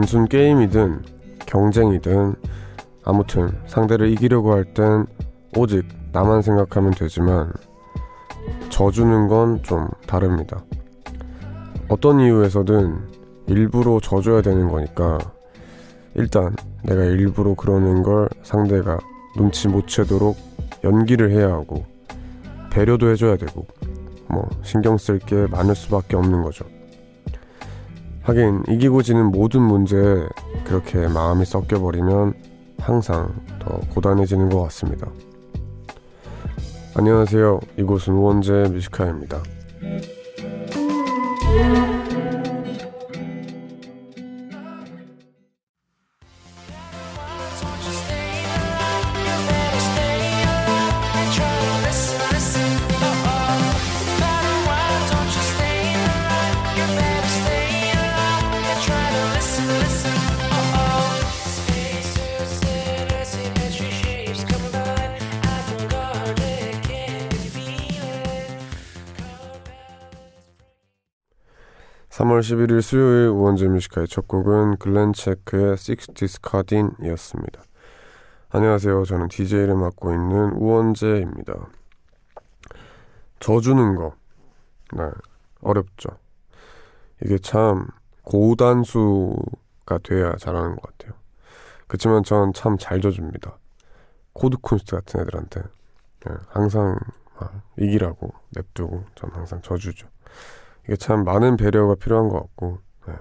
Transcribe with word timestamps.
단순 0.00 0.26
게임이든 0.28 1.02
경쟁이든 1.44 2.34
아무튼 3.04 3.50
상대를 3.66 4.08
이기려고 4.08 4.54
할 4.54 4.64
땐 4.72 5.04
오직 5.54 5.86
나만 6.10 6.40
생각하면 6.40 6.92
되지만 6.92 7.52
져주는 8.70 9.28
건 9.28 9.62
좀 9.62 9.88
다릅니다. 10.06 10.64
어떤 11.90 12.18
이유에서든 12.18 12.96
일부러 13.48 14.00
져줘야 14.00 14.40
되는 14.40 14.70
거니까 14.70 15.18
일단 16.14 16.56
내가 16.82 17.04
일부러 17.04 17.54
그러는 17.54 18.02
걸 18.02 18.26
상대가 18.42 18.96
눈치 19.36 19.68
못 19.68 19.86
채도록 19.86 20.34
연기를 20.82 21.30
해야 21.30 21.52
하고 21.52 21.84
배려도 22.70 23.10
해줘야 23.10 23.36
되고 23.36 23.66
뭐 24.28 24.48
신경 24.62 24.96
쓸 24.96 25.18
게 25.18 25.46
많을 25.48 25.74
수밖에 25.74 26.16
없는 26.16 26.42
거죠. 26.42 26.64
하긴 28.22 28.64
이기고 28.68 29.02
지는 29.02 29.30
모든 29.30 29.62
문제에 29.62 30.28
그렇게 30.64 31.08
마음이 31.08 31.44
섞여버리면 31.44 32.34
항상 32.78 33.34
더 33.58 33.80
고단해지는 33.90 34.48
것 34.50 34.62
같습니다. 34.64 35.08
안녕하세요. 36.94 37.60
이곳은 37.78 38.14
우원재 38.14 38.68
뮤지카입니다. 38.70 39.42
3월 72.40 72.68
11일 72.68 72.80
수요일 72.80 73.28
우원재 73.28 73.68
Music 73.68 73.86
High의 73.86 74.08
첫 74.08 74.26
곡은 74.26 74.78
글렌 74.78 75.12
체크의 75.12 75.76
60s 75.76 76.40
Cardin이었습니다. 76.40 77.62
안녕하세요. 78.48 79.04
저는 79.04 79.28
DJ를 79.28 79.74
맡고 79.74 80.12
있는 80.12 80.52
우원재입니다. 80.52 81.68
져주는 83.40 83.94
거. 83.94 84.14
네. 84.94 85.04
어렵죠. 85.60 86.10
이게 87.22 87.38
참 87.38 87.86
고단수가 88.22 89.98
돼야 90.02 90.34
잘하는 90.36 90.76
것 90.76 90.82
같아요. 90.96 91.12
그렇지만 91.86 92.22
전 92.22 92.52
참 92.54 92.78
잘 92.78 93.00
져줍니다. 93.00 93.58
코드쿤스트 94.32 94.92
같은 94.96 95.20
애들한테. 95.20 95.60
네. 95.60 96.32
항상 96.48 96.98
이기라고 97.78 98.32
냅두고 98.50 99.04
전 99.14 99.30
항상 99.32 99.60
져주죠. 99.62 100.08
이게 100.90 100.96
참 100.96 101.22
많은 101.22 101.56
배려가 101.56 101.94
필요한 101.94 102.28
것 102.28 102.40
같고 102.40 102.78
네, 103.06 103.14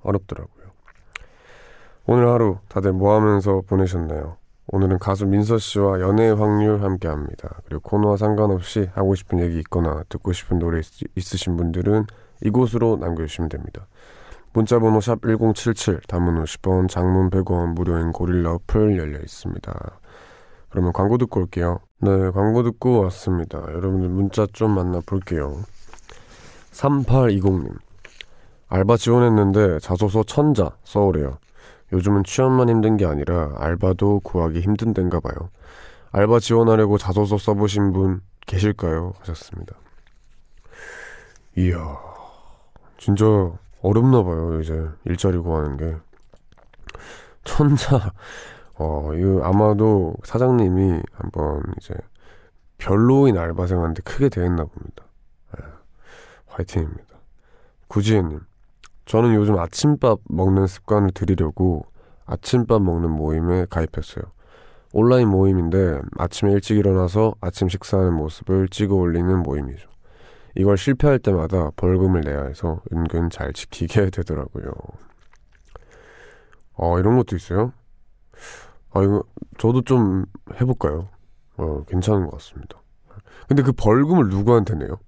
어렵더라고요. 0.00 0.64
오늘 2.06 2.26
하루 2.26 2.58
다들 2.68 2.92
뭐 2.92 3.14
하면서 3.14 3.62
보내셨나요? 3.68 4.36
오늘은 4.66 4.98
가수 4.98 5.24
민서 5.24 5.58
씨와 5.58 6.00
연애의 6.00 6.34
확률 6.34 6.82
함께 6.82 7.06
합니다. 7.06 7.60
그리고 7.66 7.82
코너와 7.82 8.16
상관없이 8.16 8.90
하고 8.94 9.14
싶은 9.14 9.38
얘기 9.38 9.60
있거나 9.60 10.02
듣고 10.08 10.32
싶은 10.32 10.58
노래 10.58 10.80
있, 10.80 10.84
으신 11.16 11.56
분들은 11.56 12.06
이곳으로 12.42 12.96
남겨주시면 12.96 13.48
됩니다. 13.48 13.86
문자번호 14.52 15.00
샵 15.00 15.20
1077, 15.22 16.00
단문 16.08 16.42
50원, 16.42 16.88
장문 16.88 17.30
100원, 17.30 17.74
무료인 17.74 18.10
고릴라 18.10 18.54
어플 18.54 18.98
열려 18.98 19.20
있습니다. 19.20 20.00
그러면 20.68 20.92
광고 20.92 21.16
듣고 21.18 21.42
올게요. 21.42 21.78
네, 22.00 22.30
광고 22.32 22.64
듣고 22.64 23.02
왔습니다. 23.02 23.58
여러분들 23.60 24.08
문자 24.08 24.48
좀 24.52 24.72
만나볼게요. 24.72 25.62
3820님. 26.74 27.78
알바 28.68 28.96
지원했는데 28.96 29.78
자소서 29.78 30.24
천자 30.24 30.76
써오래요. 30.84 31.38
요즘은 31.92 32.24
취업만 32.24 32.68
힘든 32.68 32.96
게 32.96 33.06
아니라 33.06 33.52
알바도 33.56 34.20
구하기 34.20 34.60
힘든 34.60 34.92
데인가 34.92 35.20
봐요. 35.20 35.50
알바 36.10 36.40
지원하려고 36.40 36.98
자소서 36.98 37.38
써보신 37.38 37.92
분 37.92 38.20
계실까요? 38.46 39.12
하셨습니다. 39.20 39.76
이야, 41.56 41.98
진짜 42.98 43.24
어렵나 43.80 44.24
봐요, 44.24 44.60
이제 44.60 44.88
일자리 45.04 45.38
구하는 45.38 45.76
게. 45.76 45.94
천자, 47.44 48.12
어, 48.76 49.12
이거 49.14 49.42
아마도 49.44 50.16
사장님이 50.24 51.00
한번 51.12 51.62
이제 51.76 51.94
별로인 52.78 53.38
알바생한테 53.38 54.02
크게 54.02 54.28
대했나 54.30 54.64
봅니다. 54.64 55.04
화이팅입니다. 56.54 57.18
구지혜님, 57.88 58.40
저는 59.04 59.34
요즘 59.34 59.58
아침밥 59.58 60.20
먹는 60.28 60.66
습관을 60.66 61.10
들이려고 61.10 61.86
아침밥 62.26 62.82
먹는 62.82 63.10
모임에 63.10 63.66
가입했어요. 63.68 64.24
온라인 64.92 65.28
모임인데 65.28 66.00
아침에 66.16 66.52
일찍 66.52 66.76
일어나서 66.78 67.34
아침 67.40 67.68
식사하는 67.68 68.14
모습을 68.14 68.68
찍어 68.68 68.94
올리는 68.94 69.42
모임이죠. 69.42 69.88
이걸 70.56 70.78
실패할 70.78 71.18
때마다 71.18 71.70
벌금을 71.76 72.20
내야 72.20 72.44
해서 72.44 72.80
은근 72.92 73.28
잘 73.30 73.52
지키게 73.52 74.10
되더라고요. 74.10 74.72
어, 76.74 76.98
이런 76.98 77.16
것도 77.16 77.34
있어요? 77.36 77.72
아, 78.92 79.02
이거, 79.02 79.24
저도 79.58 79.82
좀 79.82 80.24
해볼까요? 80.60 81.08
어, 81.56 81.84
괜찮은 81.88 82.26
것 82.26 82.32
같습니다. 82.32 82.80
근데 83.48 83.62
그 83.62 83.72
벌금을 83.72 84.28
누구한테 84.28 84.76
내요? 84.76 84.98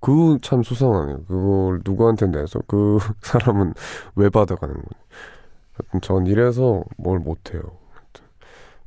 그거 0.00 0.38
참 0.42 0.62
수상하네요. 0.62 1.24
그걸 1.26 1.80
누구한테 1.84 2.26
내서 2.26 2.60
그 2.66 2.98
사람은 3.22 3.74
왜 4.16 4.28
받아가는 4.28 4.74
거니? 4.74 6.00
전 6.02 6.26
이래서 6.26 6.84
뭘 6.96 7.18
못해요. 7.18 7.62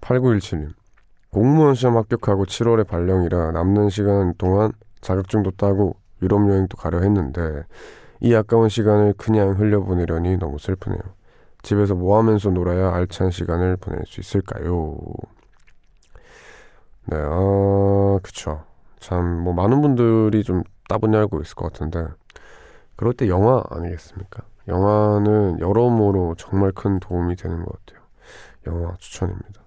8917님. 0.01 0.73
공무원 1.31 1.75
시험 1.75 1.95
합격하고 1.95 2.45
7월에 2.45 2.85
발령이라 2.87 3.51
남는 3.51 3.89
시간 3.89 4.33
동안 4.37 4.73
자격증도 4.99 5.51
따고 5.51 5.95
유럽 6.21 6.49
여행도 6.49 6.75
가려 6.77 6.99
했는데 6.99 7.63
이 8.19 8.35
아까운 8.35 8.69
시간을 8.69 9.13
그냥 9.17 9.51
흘려보내려니 9.57 10.37
너무 10.37 10.59
슬프네요. 10.59 10.99
집에서 11.63 11.95
뭐 11.95 12.17
하면서 12.17 12.49
놀아야 12.49 12.93
알찬 12.93 13.31
시간을 13.31 13.77
보낼 13.77 14.01
수 14.05 14.19
있을까요? 14.19 14.97
네, 17.05 17.17
아, 17.17 18.19
그쵸. 18.21 18.63
참, 18.99 19.41
뭐, 19.43 19.53
많은 19.53 19.81
분들이 19.81 20.43
좀 20.43 20.63
따분히 20.91 21.15
알고 21.15 21.39
있을 21.41 21.55
것 21.55 21.71
같은데 21.71 22.05
그럴 22.97 23.13
때 23.13 23.29
영화 23.29 23.63
아니겠습니까? 23.69 24.43
영화는 24.67 25.59
여러모로 25.61 26.35
정말 26.37 26.71
큰 26.73 26.99
도움이 26.99 27.35
되는 27.37 27.63
것 27.63 27.73
같아요. 27.85 28.05
영화 28.67 28.93
추천입니다. 28.97 29.61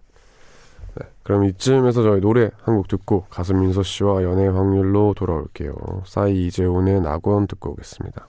네, 0.97 1.07
그럼 1.23 1.45
이쯤에서 1.45 2.03
저희 2.03 2.21
노래 2.21 2.51
한 2.63 2.77
곡 2.77 2.89
듣고 2.89 3.25
가수 3.31 3.55
민서 3.55 3.83
씨와 3.83 4.23
연애 4.23 4.47
확률로 4.47 5.15
돌아올게요. 5.15 5.73
싸이 6.05 6.47
이재훈의 6.47 7.01
낙원 7.01 7.47
듣고 7.47 7.71
오겠습니다. 7.73 8.29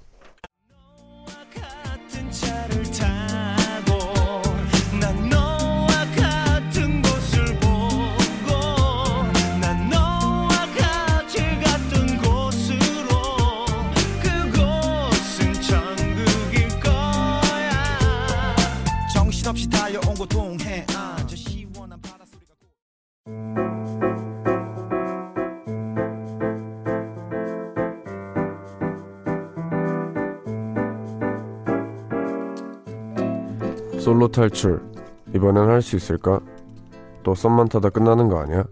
솔로 34.06 34.28
탈출 34.28 34.84
이번엔 35.34 35.68
할 35.68 35.82
수 35.82 35.96
있을까? 35.96 36.40
또 37.24 37.34
썸만 37.34 37.70
타다 37.70 37.90
끝나는 37.90 38.30
거 38.30 38.38
아니야? 38.38 38.64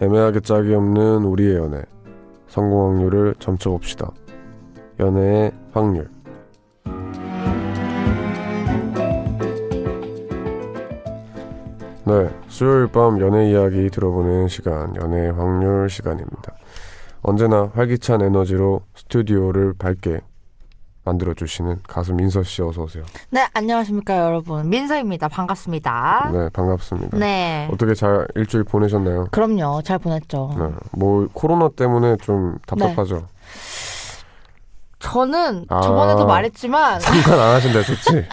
애매하게 0.00 0.40
짝이 0.40 0.72
없는 0.72 1.24
우리의 1.24 1.56
연애 1.56 1.82
성공 2.48 2.92
확률을 2.92 3.34
점쳐봅시다 3.38 4.10
연애의 4.98 5.52
확률 5.72 6.08
네, 12.06 12.30
수요일 12.48 12.86
밤 12.86 13.20
연애 13.20 13.50
이야기 13.50 13.90
들어보는 13.90 14.48
시간, 14.48 14.96
연애 14.96 15.28
확률 15.28 15.90
시간입니다. 15.90 16.54
언제나 17.20 17.70
활기찬 17.74 18.22
에너지로 18.22 18.80
스튜디오를 18.94 19.74
밝게 19.74 20.22
만들어주시는 21.04 21.80
가수 21.86 22.14
민서 22.14 22.42
씨 22.42 22.62
어서 22.62 22.82
오세요. 22.82 23.04
네, 23.30 23.46
안녕하십니까, 23.52 24.18
여러분. 24.18 24.68
민서입니다. 24.68 25.28
반갑습니다. 25.28 26.30
네, 26.32 26.48
반갑습니다. 26.52 27.18
네. 27.18 27.68
어떻게 27.72 27.94
잘 27.94 28.26
일주일 28.34 28.64
보내셨나요? 28.64 29.28
그럼요. 29.30 29.82
잘 29.82 29.98
보냈죠. 29.98 30.54
네, 30.58 30.64
뭐 30.92 31.28
코로나 31.32 31.68
때문에 31.68 32.16
좀 32.18 32.58
답답하죠. 32.66 33.26
저는 34.98 35.66
아. 35.68 35.82
저번에도 35.82 36.26
말했지만, 36.26 36.98
상관 37.00 37.38
안 37.38 37.54
하신다 37.56 37.78
했었지. 37.80 38.26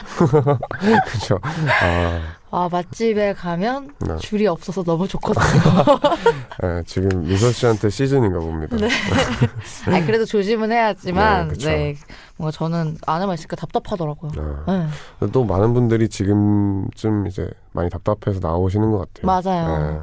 그죠. 1.07 1.37
아, 1.43 2.19
아, 2.53 2.67
맛집에 2.69 3.33
가면 3.33 3.91
네. 3.99 4.17
줄이 4.17 4.45
없어서 4.45 4.83
너무 4.83 5.07
좋거든요. 5.07 5.41
네, 6.61 6.83
지금 6.85 7.23
민서 7.23 7.51
씨한테 7.51 7.89
시즌인가 7.89 8.39
봅니다. 8.39 8.75
네. 8.75 8.89
아니, 9.87 10.05
그래도 10.05 10.25
조심은 10.25 10.69
해야지만, 10.69 11.53
네, 11.53 11.65
네. 11.65 11.95
뭔가 12.35 12.51
저는 12.51 12.97
안에만 13.07 13.35
있으니까 13.35 13.55
답답하더라고요. 13.55 14.31
아, 14.37 14.89
네. 15.21 15.31
또 15.31 15.45
많은 15.45 15.73
분들이 15.73 16.09
지금쯤 16.09 17.27
이제 17.27 17.49
많이 17.71 17.89
답답해서 17.89 18.39
나오시는 18.41 18.91
것 18.91 19.13
같아요. 19.13 19.25
맞아요. 19.25 19.77
네. 19.77 19.99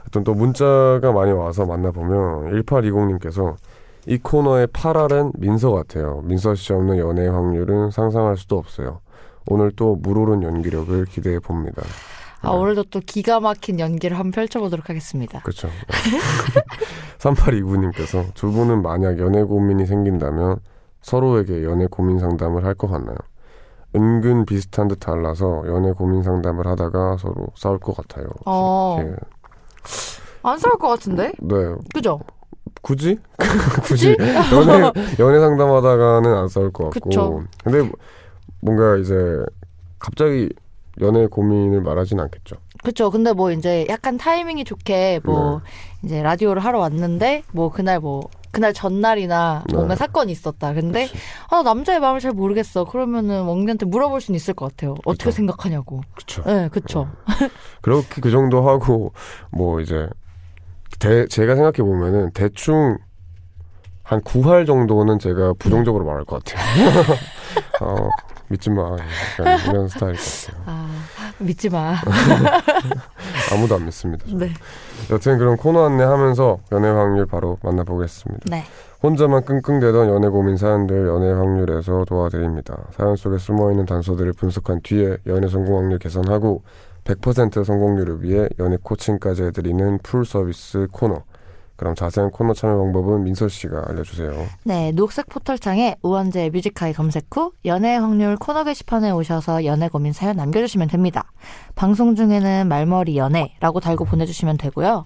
하여튼 0.00 0.24
또 0.24 0.34
문자가 0.34 1.12
많이 1.12 1.30
와서 1.30 1.64
만나보면 1.64 2.60
1820님께서 2.62 3.54
이 4.06 4.18
코너의 4.18 4.68
8알은 4.68 5.38
민서 5.38 5.70
같아요. 5.70 6.22
민서 6.24 6.54
씨 6.56 6.72
없는 6.72 6.98
연애 6.98 7.28
확률은 7.28 7.90
상상할 7.90 8.36
수도 8.36 8.56
없어요. 8.58 9.00
오늘 9.50 9.70
또 9.72 9.96
물오른 9.96 10.42
연기력을 10.42 11.04
기대해 11.06 11.38
봅니다. 11.38 11.82
아, 12.40 12.50
오늘도 12.50 12.84
또 12.84 13.00
기가 13.04 13.40
막힌 13.40 13.80
연기를 13.80 14.16
한번 14.16 14.30
펼쳐보도록 14.30 14.88
하겠습니다. 14.88 15.40
그렇죠. 15.40 15.68
3829님께서 17.18 18.32
두 18.34 18.50
분은 18.52 18.82
만약 18.82 19.18
연애 19.18 19.42
고민이 19.42 19.86
생긴다면 19.86 20.58
서로에게 21.02 21.64
연애 21.64 21.86
고민 21.90 22.18
상담을 22.18 22.64
할 22.64 22.74
것 22.74 22.88
같나요? 22.88 23.16
은근 23.96 24.44
비슷한 24.44 24.86
듯 24.86 25.00
달라서 25.00 25.64
연애 25.66 25.92
고민 25.92 26.22
상담을 26.22 26.66
하다가 26.66 27.16
서로 27.18 27.46
싸울 27.56 27.78
것 27.78 27.96
같아요. 27.96 28.26
어. 28.44 28.98
예. 29.00 29.14
안 30.42 30.58
싸울 30.58 30.76
것 30.78 30.88
같은데? 30.88 31.32
네, 31.40 31.54
그죠? 31.94 32.20
굳이? 32.82 33.18
굳이 33.82 34.14
연애 34.52 34.92
연애 35.18 35.40
상담하다가는 35.40 36.34
안 36.34 36.48
싸울 36.48 36.70
것 36.70 36.90
같고. 36.90 37.08
그쵸. 37.08 37.42
근데 37.64 37.90
뭔가 38.60 38.96
이제 38.96 39.14
갑자기 39.98 40.48
연애 41.00 41.26
고민을 41.26 41.80
말하진 41.80 42.18
않겠죠. 42.20 42.56
그쵸. 42.82 43.10
근데 43.10 43.32
뭐 43.32 43.52
이제 43.52 43.86
약간 43.88 44.18
타이밍이 44.18 44.64
좋게 44.64 45.20
뭐 45.24 45.60
네. 46.02 46.06
이제 46.06 46.22
라디오를 46.22 46.64
하러 46.64 46.80
왔는데 46.80 47.42
뭐 47.52 47.70
그날 47.70 48.00
뭐 48.00 48.28
그날 48.50 48.72
전날이나 48.72 49.64
네. 49.68 49.76
뭔가 49.76 49.94
사건이 49.94 50.32
있었다. 50.32 50.72
근데 50.74 51.06
그치. 51.06 51.18
아, 51.50 51.56
나 51.56 51.74
남자의 51.74 52.00
마음을 52.00 52.20
잘 52.20 52.32
모르겠어. 52.32 52.84
그러면은 52.84 53.46
웡디한테 53.48 53.86
물어볼 53.86 54.20
수는 54.20 54.36
있을 54.36 54.54
것 54.54 54.70
같아요. 54.70 54.94
어떻게 55.04 55.26
그쵸. 55.26 55.30
생각하냐고. 55.30 56.00
그렇죠. 56.14 56.42
네, 56.44 56.68
그쵸. 56.68 57.08
그렇게 57.82 58.20
그 58.20 58.30
정도 58.30 58.68
하고 58.68 59.12
뭐 59.50 59.80
이제 59.80 60.08
대, 60.98 61.26
제가 61.26 61.54
생각해 61.54 61.78
보면은 61.78 62.30
대충 62.32 62.98
한 64.02 64.20
9할 64.22 64.66
정도는 64.66 65.18
제가 65.18 65.52
부정적으로 65.58 66.04
말할 66.04 66.24
것 66.24 66.42
같아요. 66.42 67.04
어, 67.80 68.08
믿지 68.48 68.70
마. 68.70 68.96
이런 69.68 69.88
스타일 69.88 70.14
같아요. 70.14 70.62
아, 70.66 70.88
믿지 71.38 71.68
마. 71.68 71.94
아무도 73.52 73.74
안 73.76 73.84
믿습니다. 73.84 74.24
저는. 74.26 74.38
네. 74.38 74.54
여튼 75.10 75.38
그럼 75.38 75.56
코너 75.56 75.84
안내하면서 75.86 76.58
연애 76.72 76.88
확률 76.88 77.26
바로 77.26 77.58
만나보겠습니다. 77.62 78.44
네. 78.50 78.64
혼자만 79.02 79.44
끙끙대던 79.44 80.08
연애 80.08 80.28
고민 80.28 80.56
사연들 80.56 81.06
연애 81.06 81.30
확률에서 81.30 82.04
도와드립니다. 82.04 82.76
사연 82.96 83.14
속에 83.16 83.38
숨어있는 83.38 83.86
단서들을 83.86 84.32
분석한 84.32 84.80
뒤에 84.82 85.18
연애 85.26 85.46
성공 85.48 85.78
확률 85.78 85.98
계산하고 85.98 86.62
100% 87.04 87.64
성공률을 87.64 88.22
위해 88.22 88.48
연애 88.58 88.76
코칭까지 88.82 89.44
해드리는 89.44 89.98
full 90.02 90.24
서비스 90.26 90.88
코너. 90.90 91.22
그럼 91.78 91.94
자세한 91.94 92.32
코너 92.32 92.54
참여 92.54 92.76
방법은 92.76 93.22
민서 93.22 93.46
씨가 93.46 93.84
알려주세요. 93.88 94.32
네, 94.64 94.90
녹색 94.90 95.28
포털창에 95.28 95.94
우원재 96.02 96.50
Music 96.50 96.73
High 96.73 96.92
검색 96.92 97.26
후 97.30 97.52
연애 97.66 97.94
확률 97.94 98.36
코너 98.36 98.64
게시판에 98.64 99.12
오셔서 99.12 99.64
연애 99.64 99.88
고민 99.88 100.12
사연 100.12 100.36
남겨주시면 100.36 100.88
됩니다. 100.88 101.30
방송 101.76 102.16
중에는 102.16 102.66
말머리 102.66 103.16
연애라고 103.16 103.78
달고 103.78 104.06
보내주시면 104.06 104.56
되고요. 104.56 105.04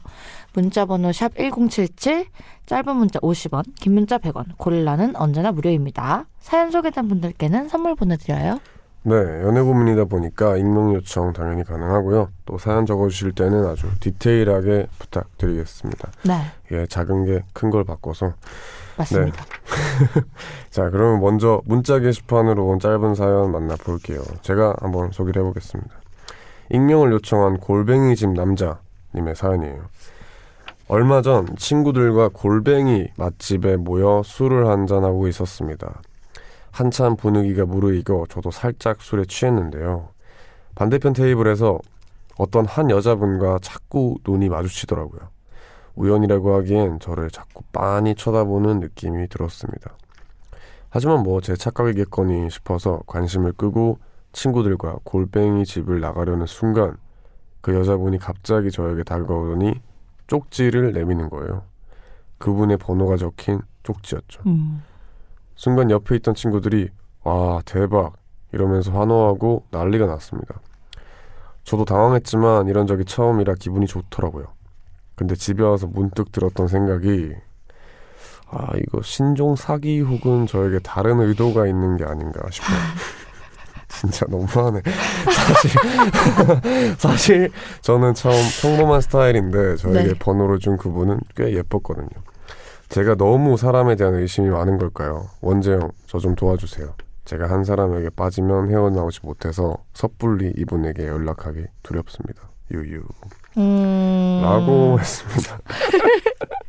문자 0.54 0.86
번호 0.86 1.12
샵 1.12 1.36
1077, 1.36 2.28
짧은 2.64 2.96
문자 2.96 3.18
50원, 3.20 3.64
긴 3.78 3.92
문자 3.92 4.16
100원, 4.16 4.56
고릴라는 4.56 5.14
언제나 5.16 5.52
무료입니다. 5.52 6.24
사연 6.40 6.70
소개된 6.70 7.06
분들께는 7.06 7.68
선물 7.68 7.94
보내드려요. 7.96 8.60
네, 9.04 9.14
연애 9.14 9.60
고민이다 9.60 10.04
보니까 10.04 10.56
익명 10.56 10.94
요청 10.94 11.32
당연히 11.32 11.64
가능하고요. 11.64 12.28
또 12.46 12.56
사연 12.58 12.86
적어주실 12.86 13.32
때는 13.32 13.66
아주 13.66 13.88
디테일하게 13.98 14.86
부탁드리겠습니다. 14.98 16.10
네, 16.24 16.34
예, 16.70 16.86
작은 16.86 17.24
게 17.24 17.42
큰 17.52 17.70
걸 17.70 17.82
바꿔서 17.84 18.34
맞습니다. 18.96 19.44
자, 20.70 20.88
그러면 20.90 21.20
먼저 21.20 21.62
문자 21.64 21.98
게시판으로 21.98 22.64
온 22.66 22.78
짧은 22.78 23.14
사연 23.16 23.50
만나볼게요. 23.50 24.20
제가 24.42 24.76
한번 24.80 25.10
소개를 25.10 25.42
해보겠습니다. 25.42 25.90
익명을 26.70 27.10
요청한 27.12 27.58
골뱅이 27.58 28.14
집 28.14 28.30
남자님의 28.30 29.34
사연이에요. 29.34 29.82
얼마 30.88 31.22
전 31.22 31.46
친구들과 31.56 32.30
골뱅이 32.32 33.08
맛집에 33.16 33.76
모여 33.78 34.22
술을 34.24 34.68
한잔하고 34.68 35.26
있었습니다. 35.28 36.02
한참 36.72 37.16
분위기가 37.16 37.66
무르익어 37.66 38.26
저도 38.28 38.50
살짝 38.50 39.02
술에 39.02 39.24
취했는데요. 39.26 40.08
반대편 40.74 41.12
테이블에서 41.12 41.78
어떤 42.38 42.64
한 42.66 42.90
여자분과 42.90 43.58
자꾸 43.60 44.16
눈이 44.26 44.48
마주치더라고요. 44.48 45.20
우연이라고 45.94 46.54
하기엔 46.56 46.98
저를 46.98 47.30
자꾸 47.30 47.62
빤히 47.72 48.14
쳐다보는 48.14 48.80
느낌이 48.80 49.28
들었습니다. 49.28 49.96
하지만 50.88 51.22
뭐 51.22 51.40
제 51.42 51.54
착각이겠거니 51.54 52.48
싶어서 52.50 53.02
관심을 53.06 53.52
끄고 53.52 53.98
친구들과 54.32 54.96
골뱅이 55.04 55.64
집을 55.66 56.00
나가려는 56.00 56.46
순간 56.46 56.96
그 57.60 57.74
여자분이 57.74 58.18
갑자기 58.18 58.70
저에게 58.70 59.02
다가오더니 59.02 59.74
쪽지를 60.26 60.92
내미는 60.92 61.28
거예요. 61.28 61.64
그분의 62.38 62.78
번호가 62.78 63.18
적힌 63.18 63.60
쪽지였죠. 63.82 64.42
음. 64.46 64.82
순간 65.62 65.92
옆에 65.92 66.16
있던 66.16 66.34
친구들이 66.34 66.88
와 67.22 67.62
대박 67.64 68.14
이러면서 68.50 68.90
환호하고 68.90 69.64
난리가 69.70 70.06
났습니다. 70.06 70.60
저도 71.62 71.84
당황했지만 71.84 72.66
이런 72.66 72.88
적이 72.88 73.04
처음이라 73.04 73.54
기분이 73.60 73.86
좋더라고요. 73.86 74.46
근데 75.14 75.36
집에 75.36 75.62
와서 75.62 75.86
문득 75.86 76.32
들었던 76.32 76.66
생각이 76.66 77.30
아 78.50 78.72
이거 78.76 79.02
신종 79.02 79.54
사기 79.54 80.00
혹은 80.00 80.48
저에게 80.48 80.80
다른 80.80 81.20
의도가 81.20 81.68
있는 81.68 81.96
게 81.96 82.06
아닌가 82.06 82.40
싶어요. 82.50 82.78
진짜 83.86 84.26
너무하네. 84.28 84.80
사실 85.30 85.70
사실 86.98 87.50
저는 87.82 88.14
처음 88.14 88.34
평범한 88.62 89.00
스타일인데 89.00 89.76
저에게 89.76 90.08
네. 90.08 90.14
번호를 90.18 90.58
준 90.58 90.76
그분은 90.76 91.20
꽤 91.36 91.52
예뻤거든요. 91.52 92.31
제가 92.92 93.14
너무 93.14 93.56
사람에 93.56 93.96
대한 93.96 94.14
의심이 94.16 94.50
많은 94.50 94.76
걸까요? 94.76 95.26
원재형, 95.40 95.92
저좀 96.06 96.34
도와주세요. 96.34 96.94
제가 97.24 97.48
한 97.48 97.64
사람에게 97.64 98.10
빠지면 98.10 98.70
헤어나오지 98.70 99.20
못해서 99.22 99.78
섣불리 99.94 100.52
이분에게 100.58 101.06
연락하기 101.06 101.64
두렵습니다. 101.82 102.42
유유. 102.70 103.02
음. 103.56 104.40
라고 104.42 104.98
했습니다. 105.00 105.58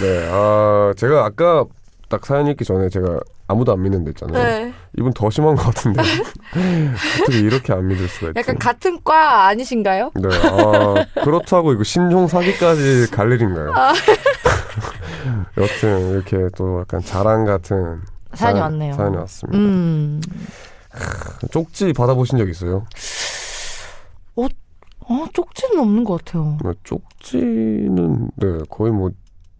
네, 0.00 0.28
아, 0.30 0.94
제가 0.96 1.26
아까 1.26 1.66
딱 2.08 2.24
사연 2.24 2.46
읽기 2.46 2.64
전에 2.64 2.88
제가 2.88 3.20
아무도 3.46 3.72
안 3.72 3.82
믿는다 3.82 4.08
했잖아요. 4.08 4.42
네. 4.42 4.72
이분 4.96 5.12
더 5.12 5.28
심한 5.28 5.56
것 5.56 5.64
같은데. 5.64 6.00
어떻게 7.22 7.38
이렇게 7.40 7.74
안 7.74 7.86
믿을 7.88 8.08
수가 8.08 8.28
있지? 8.28 8.38
약간 8.38 8.56
같은 8.58 8.98
과 9.04 9.46
아니신가요? 9.48 10.12
네, 10.14 10.28
아, 10.48 11.22
그렇다고 11.22 11.74
이거 11.74 11.84
신종 11.84 12.28
사기까지 12.28 13.10
갈 13.10 13.30
일인가요? 13.32 13.72
아. 13.74 13.92
여튼 15.58 16.10
이렇게 16.10 16.48
또 16.56 16.80
약간 16.80 17.00
자랑 17.00 17.44
같은 17.44 18.00
사연이 18.34 18.58
사연- 18.58 18.62
왔네요. 18.62 18.94
사연이 18.94 19.16
왔습니다. 19.16 19.58
음. 19.58 20.20
쪽지 21.50 21.92
받아보신 21.92 22.38
적 22.38 22.48
있어요? 22.48 22.86
어, 25.06 25.26
쪽지는 25.34 25.80
없는 25.80 26.02
것 26.04 26.24
같아요. 26.24 26.56
뭐 26.62 26.72
쪽지는 26.82 28.30
네 28.36 28.46
거의 28.70 28.90
뭐 28.90 29.10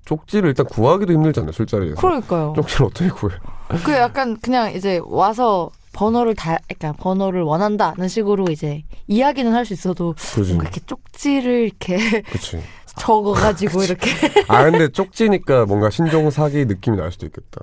쪽지를 0.06 0.48
일단 0.48 0.64
구하기도 0.64 1.12
힘들잖아요 1.12 1.52
술자리에서. 1.52 2.00
그러니까요. 2.00 2.54
쪽지를 2.56 2.86
어떻게 2.86 3.10
구해요? 3.10 3.38
그 3.84 3.92
약간 3.92 4.38
그냥 4.40 4.72
이제 4.72 5.00
와서 5.04 5.70
번호를 5.92 6.34
다, 6.34 6.56
약간 6.70 6.94
번호를 6.96 7.42
원한다는 7.42 8.08
식으로 8.08 8.46
이제 8.50 8.82
이야기는 9.06 9.52
할 9.52 9.66
수 9.66 9.74
있어도 9.74 10.14
이렇게 10.38 10.80
쪽지를 10.86 11.66
이렇게 11.66 12.22
그치. 12.22 12.58
적어가지고 12.98 13.82
이렇게 13.82 14.10
아 14.48 14.64
근데 14.64 14.88
쪽지니까 14.88 15.66
뭔가 15.66 15.90
신종 15.90 16.30
사기 16.30 16.64
느낌이 16.66 16.96
날 16.96 17.10
수도 17.12 17.26
있겠다. 17.26 17.62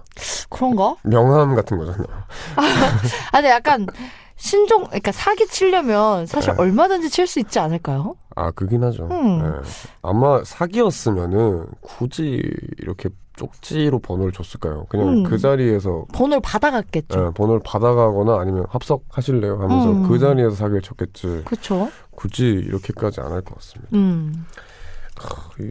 그런가? 0.49 0.95
명함 1.03 1.55
같은 1.55 1.77
거잖아요. 1.77 2.05
아, 2.55 2.61
근데 3.31 3.49
약간 3.49 3.87
신종, 4.35 4.85
그러니까 4.85 5.11
사기 5.11 5.45
치려면 5.47 6.25
사실 6.25 6.53
네. 6.53 6.61
얼마든지 6.61 7.09
칠 7.09 7.27
수 7.27 7.39
있지 7.39 7.59
않을까요? 7.59 8.15
아, 8.35 8.49
그긴 8.51 8.83
하죠. 8.83 9.07
음. 9.11 9.39
네. 9.43 9.69
아마 10.01 10.43
사기였으면은 10.43 11.65
굳이 11.81 12.41
이렇게 12.79 13.09
쪽지로 13.35 13.99
번호를 13.99 14.31
줬을까요? 14.33 14.85
그냥 14.89 15.07
음. 15.09 15.23
그 15.23 15.37
자리에서 15.37 16.05
번호를 16.13 16.41
받아갔겠죠. 16.41 17.27
예, 17.27 17.31
번호를 17.33 17.61
받아가거나 17.63 18.39
아니면 18.39 18.65
합석하실래요? 18.69 19.61
하면서 19.61 19.91
음. 19.91 20.07
그 20.07 20.17
자리에서 20.19 20.55
사기를 20.55 20.81
쳤겠지. 20.81 21.43
그렇죠. 21.45 21.89
굳이 22.11 22.45
이렇게까지 22.47 23.21
안 23.21 23.31
할 23.31 23.41
것 23.43 23.55
같습니다. 23.55 23.89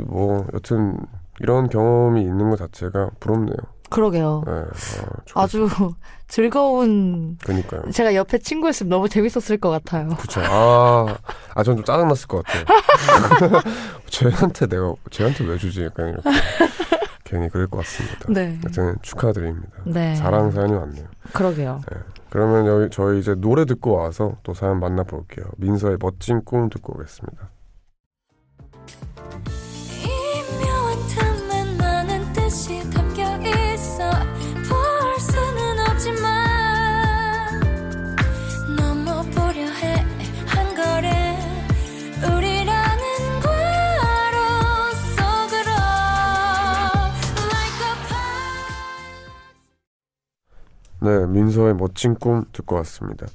뭐 0.06 0.46
여튼 0.54 0.96
이런 1.40 1.68
경험이 1.68 2.22
있는 2.22 2.50
것 2.50 2.56
자체가 2.58 3.10
부럽네요. 3.20 3.56
그러게요. 3.90 4.44
예, 4.46 4.52
아. 4.52 5.42
아주 5.42 5.68
즐거운 6.28 7.36
그니까요. 7.44 7.90
제가 7.90 8.14
옆에 8.14 8.38
친구였으면 8.38 8.88
너무 8.88 9.08
재밌었을 9.08 9.58
것 9.58 9.68
같아요. 9.70 10.10
그쵸. 10.10 10.40
아, 10.44 11.16
아, 11.54 11.62
전 11.64 11.74
좀 11.76 11.84
짜증났을 11.84 12.28
것 12.28 12.44
같아요. 12.44 12.64
쟤한테 14.06 14.66
내가, 14.68 14.94
쟤한테 15.10 15.44
왜 15.44 15.58
주지? 15.58 15.82
약간 15.84 16.08
이렇게. 16.10 16.22
괜히 17.24 17.48
그럴 17.48 17.66
것 17.68 17.78
같습니다. 17.78 18.26
네. 18.28 18.58
여튼 18.64 18.96
축하드립니다. 19.02 19.68
네. 19.86 20.14
자랑 20.16 20.50
사연이 20.50 20.72
왔네요. 20.74 21.06
그러게요. 21.32 21.80
그러면 22.28 22.66
여기 22.66 22.90
저희 22.90 23.20
이제 23.20 23.34
노래 23.36 23.64
듣고 23.64 23.92
와서 23.94 24.34
또 24.42 24.52
사연 24.52 24.80
만나볼게요. 24.80 25.46
민서의 25.58 25.98
멋진 26.00 26.44
꿈 26.44 26.68
듣고 26.68 26.94
오겠습니다. 26.94 27.50
네, 51.02 51.26
민서의 51.26 51.74
멋진 51.74 52.14
꿈 52.14 52.44
듣고 52.52 52.76
왔습니다. 52.76 53.26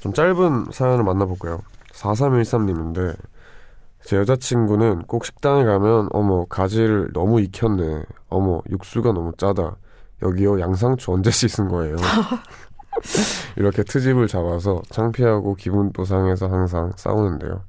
좀 0.00 0.12
짧은 0.12 0.72
사연을 0.72 1.04
만나볼까요? 1.04 1.60
4313님인데, 1.92 3.16
제 4.04 4.16
여자친구는 4.18 5.04
꼭 5.06 5.24
식당에 5.24 5.64
가면, 5.64 6.08
어머, 6.12 6.44
가지를 6.44 7.10
너무 7.14 7.40
익혔네. 7.40 8.02
어머, 8.28 8.60
육수가 8.70 9.12
너무 9.12 9.32
짜다. 9.36 9.76
여기요, 10.22 10.60
양상추 10.60 11.10
언제 11.10 11.30
씻은 11.30 11.68
거예요? 11.68 11.96
이렇게 13.56 13.82
트집을 13.82 14.28
잡아서 14.28 14.82
창피하고 14.90 15.54
기분도 15.54 16.04
상해서 16.04 16.48
항상 16.48 16.92
싸우는데요. 16.96 17.64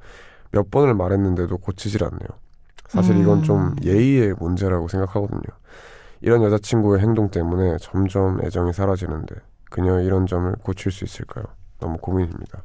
몇 0.51 0.69
번을 0.69 0.93
말했는데도 0.93 1.57
고치질 1.57 2.03
않네요. 2.03 2.27
사실 2.87 3.17
이건 3.17 3.43
좀 3.43 3.67
음. 3.67 3.75
예의의 3.83 4.35
문제라고 4.37 4.87
생각하거든요. 4.87 5.41
이런 6.21 6.43
여자친구의 6.43 7.01
행동 7.01 7.29
때문에 7.29 7.77
점점 7.79 8.43
애정이 8.43 8.73
사라지는데 8.73 9.35
그녀의 9.69 10.05
이런 10.05 10.27
점을 10.27 10.51
고칠 10.63 10.91
수 10.91 11.03
있을까요? 11.03 11.45
너무 11.79 11.97
고민입니다. 11.97 12.63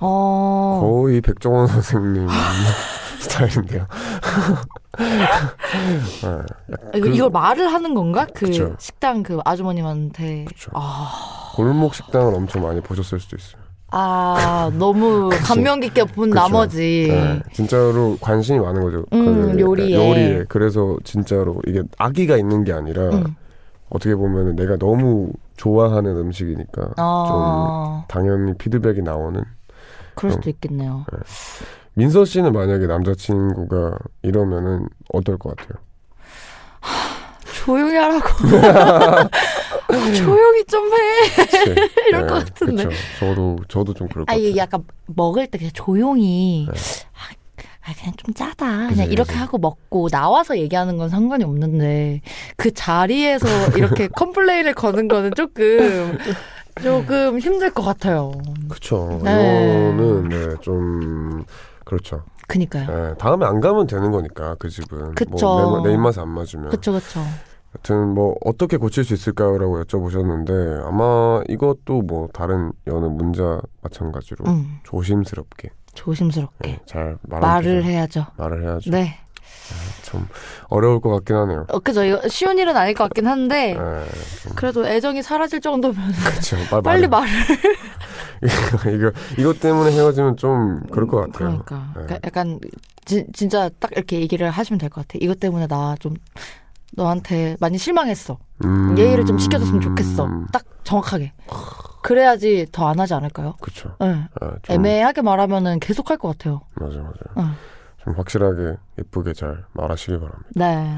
어, 0.00 0.80
거의 0.82 1.20
백종원 1.20 1.66
선생님 1.66 2.26
스타일인데요. 3.20 3.86
네, 6.22 6.36
이거, 6.94 7.06
그 7.06 7.14
이걸 7.14 7.30
말을 7.30 7.72
하는 7.72 7.94
건가? 7.94 8.26
그 8.34 8.46
그쵸. 8.46 8.74
식당 8.78 9.22
그 9.22 9.38
아주머님한테. 9.44 10.46
아, 10.72 11.10
골목 11.54 11.94
식당을 11.94 12.34
엄청 12.34 12.62
많이 12.62 12.80
보셨을 12.80 13.20
수도 13.20 13.36
있어요. 13.36 13.60
아 13.92 14.70
너무 14.78 15.30
감명 15.44 15.80
깊게 15.80 16.04
본 16.04 16.30
그쵸. 16.30 16.40
나머지. 16.40 17.08
네, 17.10 17.40
진짜로 17.52 18.16
관심이 18.20 18.58
많은 18.60 18.82
거죠. 18.82 19.04
음, 19.12 19.52
그 19.52 19.60
요리에. 19.60 19.96
요리에. 19.96 20.44
그래서 20.48 20.96
진짜로 21.04 21.60
이게 21.66 21.82
악의가 21.98 22.36
있는 22.36 22.64
게 22.64 22.72
아니라 22.72 23.08
음. 23.10 23.34
어떻게 23.88 24.14
보면 24.14 24.54
내가 24.54 24.76
너무 24.76 25.32
좋아하는 25.56 26.16
음식이니까 26.16 26.90
아, 26.96 28.04
당연히 28.08 28.54
피드백이 28.54 29.02
나오는 29.02 29.42
그럴 30.14 30.32
수도 30.32 30.42
좀. 30.44 30.50
있겠네요. 30.50 31.04
민서 31.94 32.24
씨는 32.24 32.52
만약에 32.52 32.86
남자친구가 32.86 33.98
이러면은 34.22 34.88
어떨 35.12 35.38
것 35.38 35.56
같아요? 35.56 35.78
조용히 37.64 37.94
하라고. 37.96 38.28
조용히 40.16 40.64
좀 40.64 40.90
해. 40.92 40.96
이럴 42.08 42.26
것 42.26 42.44
같은데. 42.44 42.84
그쵸. 42.84 42.96
저도 43.18 43.58
저도 43.68 43.94
좀 43.94 44.08
그럴 44.08 44.24
것 44.24 44.32
아, 44.32 44.36
같아요. 44.36 44.56
약간 44.56 44.84
먹을 45.06 45.46
때 45.46 45.58
그냥 45.58 45.72
조용히. 45.74 46.66
네. 46.72 46.78
아, 47.82 47.92
그냥 47.98 48.14
좀 48.16 48.32
짜다. 48.34 48.66
그냥 48.66 48.88
그치, 48.96 49.12
이렇게 49.12 49.28
그치. 49.32 49.38
하고 49.38 49.58
먹고 49.58 50.08
나와서 50.10 50.56
얘기하는 50.58 50.96
건 50.96 51.08
상관이 51.08 51.44
없는데 51.44 52.20
그 52.56 52.72
자리에서 52.72 53.46
이렇게 53.76 54.06
컴플레인을 54.14 54.74
거는 54.74 55.08
거는 55.08 55.32
조금 55.34 56.16
조금 56.82 57.38
힘들 57.38 57.70
것 57.70 57.82
같아요. 57.82 58.32
그쵸. 58.68 59.20
네. 59.22 59.32
이거는 59.32 60.28
네, 60.28 60.56
좀 60.60 61.44
그렇죠. 61.84 62.22
그니까요. 62.46 62.86
네, 62.86 63.14
다음에 63.18 63.46
안 63.46 63.60
가면 63.60 63.86
되는 63.86 64.10
거니까 64.10 64.56
그 64.58 64.68
집은. 64.68 65.14
그쵸. 65.14 65.30
뭐 65.30 65.80
내, 65.82 65.88
내 65.88 65.94
입맛에 65.94 66.20
안 66.20 66.28
맞으면. 66.28 66.70
그쵸, 66.70 66.92
그쵸. 66.92 67.20
여튼 67.76 68.14
뭐 68.14 68.34
어떻게 68.44 68.76
고칠 68.76 69.04
수 69.04 69.14
있을까요라고 69.14 69.82
여쭤보셨는데 69.84 70.84
아마 70.84 71.42
이것도 71.48 72.02
뭐 72.02 72.28
다른 72.32 72.72
여느 72.88 73.06
문자 73.06 73.60
마찬가지로 73.82 74.44
음, 74.46 74.80
조심스럽게 74.82 75.70
조심스럽게. 75.94 76.68
네, 76.68 76.80
잘 76.86 77.16
말을 77.22 77.84
해야죠. 77.84 78.26
말을 78.36 78.64
해야죠. 78.64 78.90
네. 78.90 79.18
참 80.02 80.28
어려울 80.68 81.00
것 81.00 81.10
같긴 81.10 81.36
하네요. 81.36 81.66
어, 81.68 81.78
그죠. 81.78 82.04
이거 82.04 82.20
쉬운 82.28 82.58
일은 82.58 82.76
아닐 82.76 82.94
것 82.94 83.04
같긴 83.04 83.26
한데, 83.26 83.74
네, 83.74 84.04
좀 84.42 84.52
그래도 84.56 84.86
애정이 84.86 85.22
사라질 85.22 85.60
정도면 85.60 85.96
그쵸. 86.34 86.56
말, 86.70 86.82
빨리 86.82 87.06
말을-. 87.06 87.26
이거 88.94 89.12
이것 89.38 89.60
때문에 89.60 89.92
헤어지면 89.92 90.36
좀 90.36 90.80
그럴 90.90 91.06
것 91.06 91.18
같아요. 91.18 91.32
그러니까. 91.32 91.76
네. 91.96 92.02
그러니까 92.06 92.18
약간, 92.24 92.60
지- 93.04 93.26
진짜 93.32 93.68
딱 93.78 93.90
이렇게 93.92 94.20
얘기를 94.20 94.48
하시면 94.50 94.78
될 94.78 94.88
것 94.90 95.06
같아. 95.06 95.18
이것 95.22 95.38
때문에 95.40 95.66
나 95.66 95.94
좀, 96.00 96.14
너한테 96.92 97.56
많이 97.60 97.78
실망했어. 97.78 98.38
음, 98.64 98.96
예의를 98.98 99.24
좀 99.24 99.38
지켜줬으면 99.38 99.80
좋겠어. 99.80 100.28
딱 100.52 100.64
정확하게. 100.82 101.32
그래야지 102.02 102.66
더 102.72 102.88
안 102.88 102.98
하지 102.98 103.14
않을까요? 103.14 103.54
그쵸. 103.60 103.94
네. 104.00 104.24
아, 104.40 104.54
좀, 104.62 104.74
애매하게 104.74 105.22
말하면은 105.22 105.78
계속 105.80 106.10
할 106.10 106.16
것 106.16 106.28
같아요. 106.36 106.62
맞아 106.74 106.98
맞아. 106.98 107.12
응. 107.38 107.54
좀 108.02 108.14
확실하게 108.14 108.76
예쁘게 108.98 109.32
잘 109.34 109.64
말하시길 109.72 110.18
바랍니다. 110.20 110.50
네. 110.54 110.96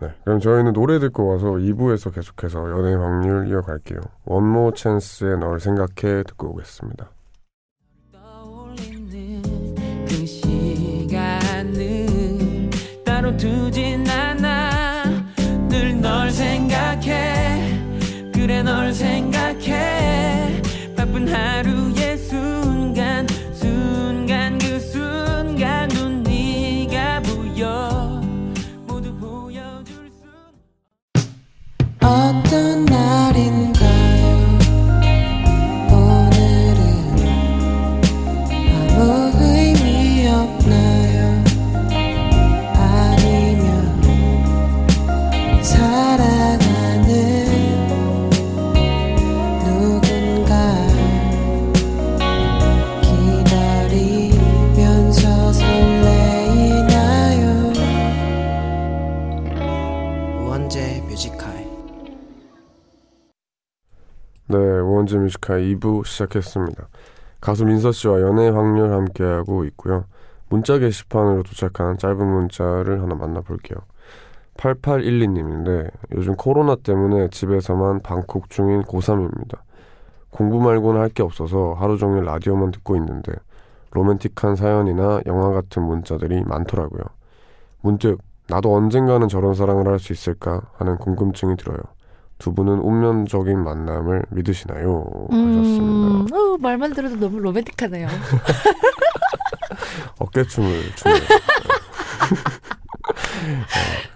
네, 0.00 0.12
그럼 0.24 0.40
저희는 0.40 0.72
노래 0.72 0.98
듣고 0.98 1.28
와서 1.28 1.46
2부에서 1.52 2.12
계속해서 2.12 2.68
연애 2.70 2.94
확률 2.94 3.46
이어갈게요. 3.48 4.00
원모 4.24 4.72
찬스의 4.74 5.38
널 5.38 5.60
생각해 5.60 6.24
듣고 6.24 6.50
오겠습니다. 6.50 7.08
그 10.08 10.26
시간을 10.26 12.06
따로 13.04 13.36
두진 13.36 14.08
않아 14.08 15.04
늘 15.68 16.00
널 16.00 16.30
생각해 16.30 17.78
그래 18.34 18.62
널 18.62 18.92
생각해 18.92 20.60
바쁜 20.96 21.28
하루 21.28 21.81
네, 65.02 65.16
우원재 65.16 65.18
뮤지컬 65.18 65.60
2부 65.62 66.04
시작했습니다. 66.06 66.88
가수 67.40 67.64
민서 67.64 67.90
씨와 67.90 68.20
연애 68.20 68.48
확률 68.48 68.92
함께하고 68.92 69.64
있고요. 69.64 70.04
문자 70.48 70.78
게시판으로 70.78 71.42
도착한 71.42 71.98
짧은 71.98 72.24
문자를 72.24 73.02
하나 73.02 73.14
만나볼게요. 73.14 73.78
8812님인데 74.56 75.90
요즘 76.14 76.36
코로나 76.36 76.76
때문에 76.76 77.28
집에서만 77.30 78.00
방콕 78.02 78.48
중인 78.50 78.82
고3입니다. 78.82 79.58
공부 80.30 80.60
말고는 80.60 81.00
할 81.00 81.08
게 81.08 81.22
없어서 81.22 81.74
하루 81.74 81.98
종일 81.98 82.24
라디오만 82.24 82.70
듣고 82.70 82.94
있는데 82.96 83.32
로맨틱한 83.90 84.54
사연이나 84.56 85.20
영화 85.26 85.50
같은 85.52 85.82
문자들이 85.82 86.44
많더라고요. 86.44 87.02
문득 87.80 88.20
나도 88.48 88.74
언젠가는 88.74 89.26
저런 89.28 89.54
사랑을 89.54 89.88
할 89.88 89.98
수 89.98 90.12
있을까 90.12 90.62
하는 90.74 90.96
궁금증이 90.96 91.56
들어요. 91.56 91.78
두 92.42 92.52
분은 92.52 92.80
운명적인 92.80 93.62
만남을 93.62 94.24
믿으시나요? 94.30 95.04
음, 95.30 95.58
하셨습니다. 95.60 96.36
어, 96.36 96.56
말만 96.58 96.92
들어도 96.92 97.14
너무 97.14 97.38
로맨틱하네요. 97.38 98.08
어깨춤을 100.18 100.80
추네요. 100.96 101.20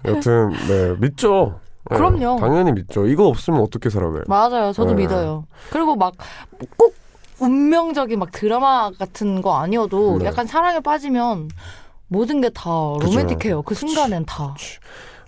네. 0.03 0.11
여튼 0.11 0.49
네 0.67 0.95
믿죠. 0.99 1.61
네, 1.89 1.95
그럼요. 1.95 2.37
당연히 2.41 2.73
믿죠. 2.73 3.07
이거 3.07 3.27
없으면 3.27 3.61
어떻게 3.61 3.89
살아가요? 3.89 4.23
맞아요. 4.27 4.73
저도 4.73 4.89
네. 4.93 5.03
믿어요. 5.03 5.45
그리고 5.71 5.95
막 5.95 6.13
꼭 6.77 6.95
운명적인 7.39 8.17
막 8.19 8.31
드라마 8.31 8.89
같은 8.97 9.41
거 9.43 9.55
아니어도 9.57 10.17
네. 10.19 10.25
약간 10.25 10.47
사랑에 10.47 10.79
빠지면 10.81 11.49
모든 12.09 12.41
게 12.41 12.49
다 12.49 12.69
로맨틱해요. 12.99 13.61
그 13.61 13.73
순간엔 13.75 14.25
다. 14.25 14.53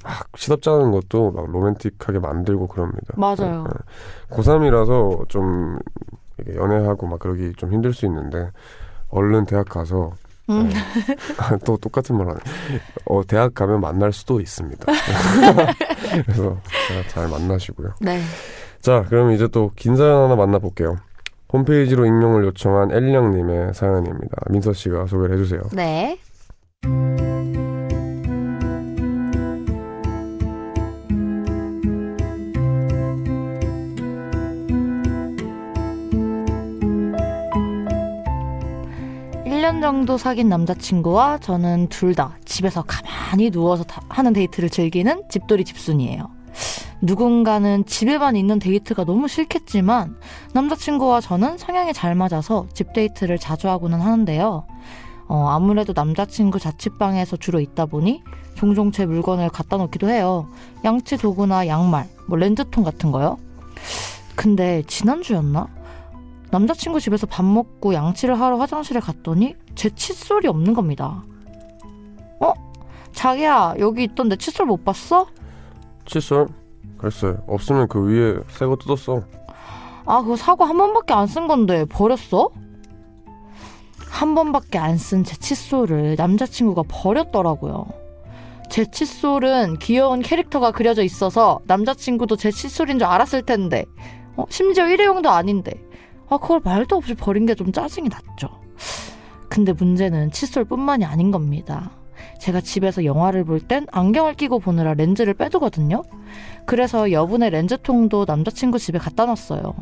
막 0.04 0.28
시덥지 0.36 0.70
않은 0.70 0.92
것도 0.92 1.32
막 1.32 1.50
로맨틱하게 1.52 2.20
만들고 2.20 2.68
그럽니다. 2.68 3.14
맞아요. 3.18 3.66
고3이라서 4.30 5.28
좀 5.30 5.78
연애하고 6.56 7.08
막 7.08 7.20
그러기 7.20 7.54
좀 7.58 7.72
힘들 7.74 7.94
수 7.94 8.06
있는데 8.06 8.50
얼른 9.10 9.46
대학 9.46 9.68
가서 9.68 10.12
음. 10.50 10.68
네. 10.70 10.76
또 11.66 11.78
똑같은 11.78 12.18
말 12.18 12.28
하네. 12.28 12.40
어, 13.06 13.22
대학 13.28 13.54
가면 13.54 13.82
만날 13.82 14.12
수도 14.12 14.40
있습니다. 14.40 14.86
그래서 16.26 16.58
잘 17.10 17.28
만나시고요. 17.28 17.90
네. 18.02 18.20
자, 18.82 19.04
그럼 19.10 19.32
이제 19.32 19.48
또 19.48 19.72
긴 19.76 19.96
사연 19.96 20.24
하나 20.24 20.36
만나볼게요. 20.36 20.98
홈페이지로 21.52 22.06
익명을 22.06 22.46
요청한 22.46 22.92
엘령님의 22.92 23.74
사연입니다. 23.74 24.38
민서 24.50 24.74
씨가 24.74 25.06
소개를 25.08 25.36
해주세요. 25.36 25.62
네. 25.74 26.18
일년 39.70 39.82
정도 39.82 40.18
사귄 40.18 40.50
남자친구와 40.50 41.38
저는 41.38 41.90
둘 41.90 42.16
다 42.16 42.36
집에서 42.44 42.82
가만히 42.82 43.52
누워서 43.52 43.84
다- 43.84 44.02
하는 44.10 44.34
데이트를 44.34 44.68
즐기는 44.72 45.22
집돌이 45.30 45.64
집순이에요. 45.64 46.28
누군가는 47.02 47.86
집에만 47.86 48.36
있는 48.36 48.58
데이트가 48.58 49.04
너무 49.06 49.28
싫겠지만 49.28 50.18
남자친구와 50.54 51.22
저는 51.22 51.60
성향이 51.60 51.94
잘 51.94 52.16
맞아서 52.16 52.66
집 52.74 52.94
데이트를 52.94 53.38
자주 53.38 53.70
하고는 53.70 54.02
하는데요. 54.02 54.66
어, 55.28 55.48
아무래도 55.50 55.94
남자친구 55.96 56.58
자취방에서 56.58 57.38
주로 57.38 57.60
있다 57.60 57.86
보니 57.86 58.24
종종 58.56 58.92
제 58.92 59.06
물건을 59.06 59.50
갖다 59.50 59.78
놓기도 59.78 60.10
해요. 60.10 60.50
양치 60.84 61.16
도구나 61.16 61.68
양말, 61.68 62.08
뭐 62.28 62.40
렌즈통 62.40 62.84
같은 62.84 63.12
거요. 63.12 63.38
근데 64.36 64.82
지난주였나? 64.88 65.68
남자친구 66.52 67.00
집에서 67.00 67.28
밥 67.28 67.46
먹고 67.46 67.94
양치를 67.94 68.40
하러 68.40 68.58
화장실에 68.58 69.00
갔더니 69.00 69.56
제 69.76 69.90
칫솔이 69.90 70.48
없는 70.48 70.74
겁니다. 70.74 71.24
어? 72.40 72.54
자기야, 73.14 73.76
여기 73.80 74.04
있던 74.06 74.30
내 74.30 74.36
칫솔 74.36 74.66
못 74.66 74.84
봤어? 74.84 75.28
칫솔? 76.06 76.48
글쎄, 76.98 77.36
없으면 77.48 77.88
그 77.88 78.02
위에 78.04 78.40
새 78.50 78.66
거 78.66 78.76
뜯었어. 78.76 79.22
아, 80.06 80.22
그거 80.22 80.36
사고 80.36 80.64
한 80.66 80.78
번밖에 80.78 81.14
안 81.14 81.28
쓴 81.28 81.48
건데 81.48 81.86
버렸어? 81.86 82.50
한 84.10 84.34
번밖에 84.36 84.80
안 84.80 84.98
쓴 84.98 85.24
제 85.24 85.36
칫솔을 85.38 86.16
남자친구가 86.18 86.84
버렸더라고요. 86.88 87.86
제 88.70 88.90
칫솔은 88.90 89.78
귀여운 89.80 90.22
캐릭터가 90.22 90.72
그려져 90.72 91.04
있어서 91.04 91.60
남자친구도 91.66 92.36
제 92.36 92.52
칫솔인 92.52 93.00
줄 93.00 93.08
알았을 93.08 93.44
텐데, 93.44 93.86
어, 94.36 94.46
심지어 94.50 94.88
일회용도 94.88 95.30
아닌데, 95.30 95.74
아, 96.30 96.38
그걸 96.38 96.62
말도 96.64 96.96
없이 96.98 97.16
버린 97.16 97.46
게 97.46 97.56
좀 97.56 97.72
짜증이 97.72 98.10
났죠. 98.10 98.50
근데 99.50 99.74
문제는 99.74 100.32
칫솔뿐만이 100.32 101.06
아닌 101.06 101.32
겁니다. 101.32 101.92
제가 102.40 102.62
집에서 102.62 103.04
영화를 103.04 103.44
볼 103.44 103.60
땐 103.60 103.86
안경을 103.92 104.36
끼고 104.36 104.60
보느라 104.60 104.94
렌즈를 104.94 105.34
빼두거든요. 105.34 106.04
그래서 106.66 107.12
여분의 107.12 107.50
렌즈통도 107.50 108.26
남자친구 108.28 108.78
집에 108.80 109.00
갖다 109.00 109.26
놨어요. 109.26 109.74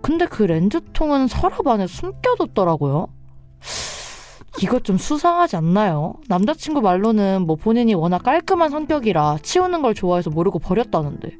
근데 0.00 0.26
그 0.26 0.42
렌즈통은 0.44 1.28
서랍 1.28 1.66
안에 1.66 1.86
숨겨뒀더라고요. 1.86 3.08
이것 4.62 4.82
좀 4.84 4.96
수상하지 4.96 5.56
않나요? 5.56 6.14
남자친구 6.28 6.80
말로는 6.80 7.42
뭐 7.46 7.56
본인이 7.56 7.94
워낙 7.94 8.22
깔끔한 8.22 8.70
성격이라 8.70 9.38
치우는 9.42 9.82
걸 9.82 9.94
좋아해서 9.94 10.30
모르고 10.30 10.58
버렸다는데. 10.58 11.30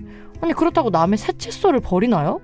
아니, 0.41 0.53
그렇다고 0.53 0.91
남의 0.91 1.19
새 1.19 1.33
칫솔을 1.33 1.81
버리나요? 1.81 2.41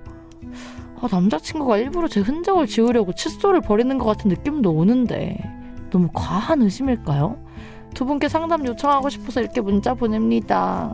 아, 1.01 1.07
남자친구가 1.11 1.77
일부러 1.77 2.07
제 2.07 2.21
흔적을 2.21 2.67
지우려고 2.67 3.13
칫솔을 3.13 3.61
버리는 3.61 3.95
것 3.97 4.05
같은 4.05 4.29
느낌도 4.29 4.71
오는데. 4.71 5.37
너무 5.91 6.09
과한 6.13 6.61
의심일까요? 6.61 7.37
두 7.93 8.05
분께 8.05 8.27
상담 8.27 8.65
요청하고 8.65 9.09
싶어서 9.09 9.39
이렇게 9.41 9.61
문자 9.61 9.93
보냅니다. 9.93 10.91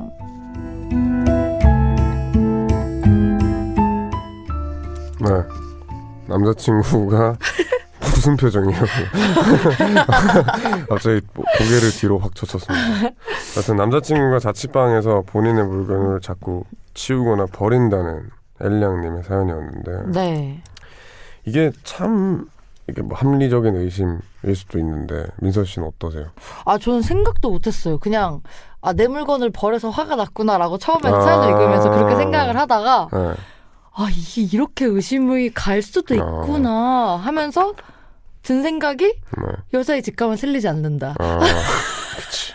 네. 5.19 5.27
남자친구가 6.27 7.37
무슨 8.01 8.37
표정이에요? 8.37 8.81
갑자기 10.89 11.21
뭐 11.33 11.43
고개를 11.57 11.91
뒤로 11.91 12.19
확 12.19 12.35
젖혔습니다. 12.35 12.73
하여튼 13.55 13.75
남자친구가 13.77 14.39
자취방에서 14.39 15.23
본인의 15.25 15.65
물건을 15.65 16.21
자꾸 16.21 16.63
치우거나 16.93 17.47
버린다는 17.47 18.29
엘량님의 18.61 19.23
사연이었는데 19.23 20.11
네. 20.11 20.63
이게 21.45 21.71
참 21.83 22.47
이게 22.89 23.01
뭐 23.01 23.17
합리적인 23.17 23.75
의심일 23.75 24.55
수도 24.55 24.77
있는데 24.79 25.25
민서 25.37 25.63
씨는 25.63 25.87
어떠세요? 25.87 26.27
아, 26.65 26.77
저는 26.77 27.01
생각도 27.01 27.49
못했어요. 27.49 27.97
그냥, 27.99 28.41
아, 28.81 28.93
내 28.93 29.07
물건을 29.07 29.51
버려서 29.51 29.89
화가 29.89 30.15
났구나라고 30.15 30.77
처음에는 30.77 31.17
아. 31.17 31.21
사연을 31.21 31.49
읽으면서 31.49 31.89
그렇게 31.89 32.15
생각을 32.15 32.57
하다가, 32.57 33.09
네. 33.13 33.33
아, 33.93 34.07
이게 34.11 34.41
이렇게 34.41 34.85
의심이 34.85 35.51
갈 35.51 35.81
수도 35.81 36.15
있구나 36.15 37.17
하면서 37.17 37.73
든 38.41 38.63
생각이 38.63 39.05
네. 39.05 39.47
여자의 39.73 40.01
직감은 40.01 40.37
틀리지 40.37 40.67
않는다. 40.67 41.15
아, 41.19 41.39
그치. 42.17 42.53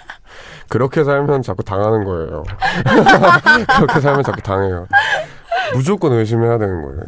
그렇게 0.69 1.05
살면 1.05 1.43
자꾸 1.43 1.63
당하는 1.63 2.05
거예요. 2.05 2.43
그렇게 3.77 4.01
살면 4.01 4.25
자꾸 4.25 4.43
당해요. 4.43 4.89
무조건 5.75 6.13
의심해야 6.13 6.59
되는 6.59 6.83
거예요. 6.83 7.01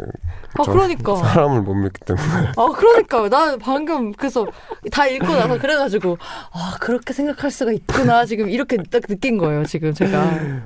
아, 0.59 0.63
저- 0.65 0.73
그러니까. 0.73 1.17
사람을 1.17 1.63
못 1.63 1.75
믿기 1.75 2.01
때문에. 2.05 2.27
아, 2.57 2.67
그러니까. 2.75 3.29
나 3.29 3.57
방금, 3.57 4.13
그래서 4.13 4.47
다 4.91 5.07
읽고 5.07 5.27
나서 5.27 5.59
그래가지고, 5.59 6.17
아, 6.53 6.77
그렇게 6.81 7.13
생각할 7.13 7.51
수가 7.51 7.73
있구나. 7.73 8.25
지금 8.25 8.49
이렇게 8.49 8.77
딱 8.91 9.03
느낀 9.03 9.39
거예요, 9.39 9.65
지금 9.65 9.93
제가. 9.93 10.35
네. 10.35 10.63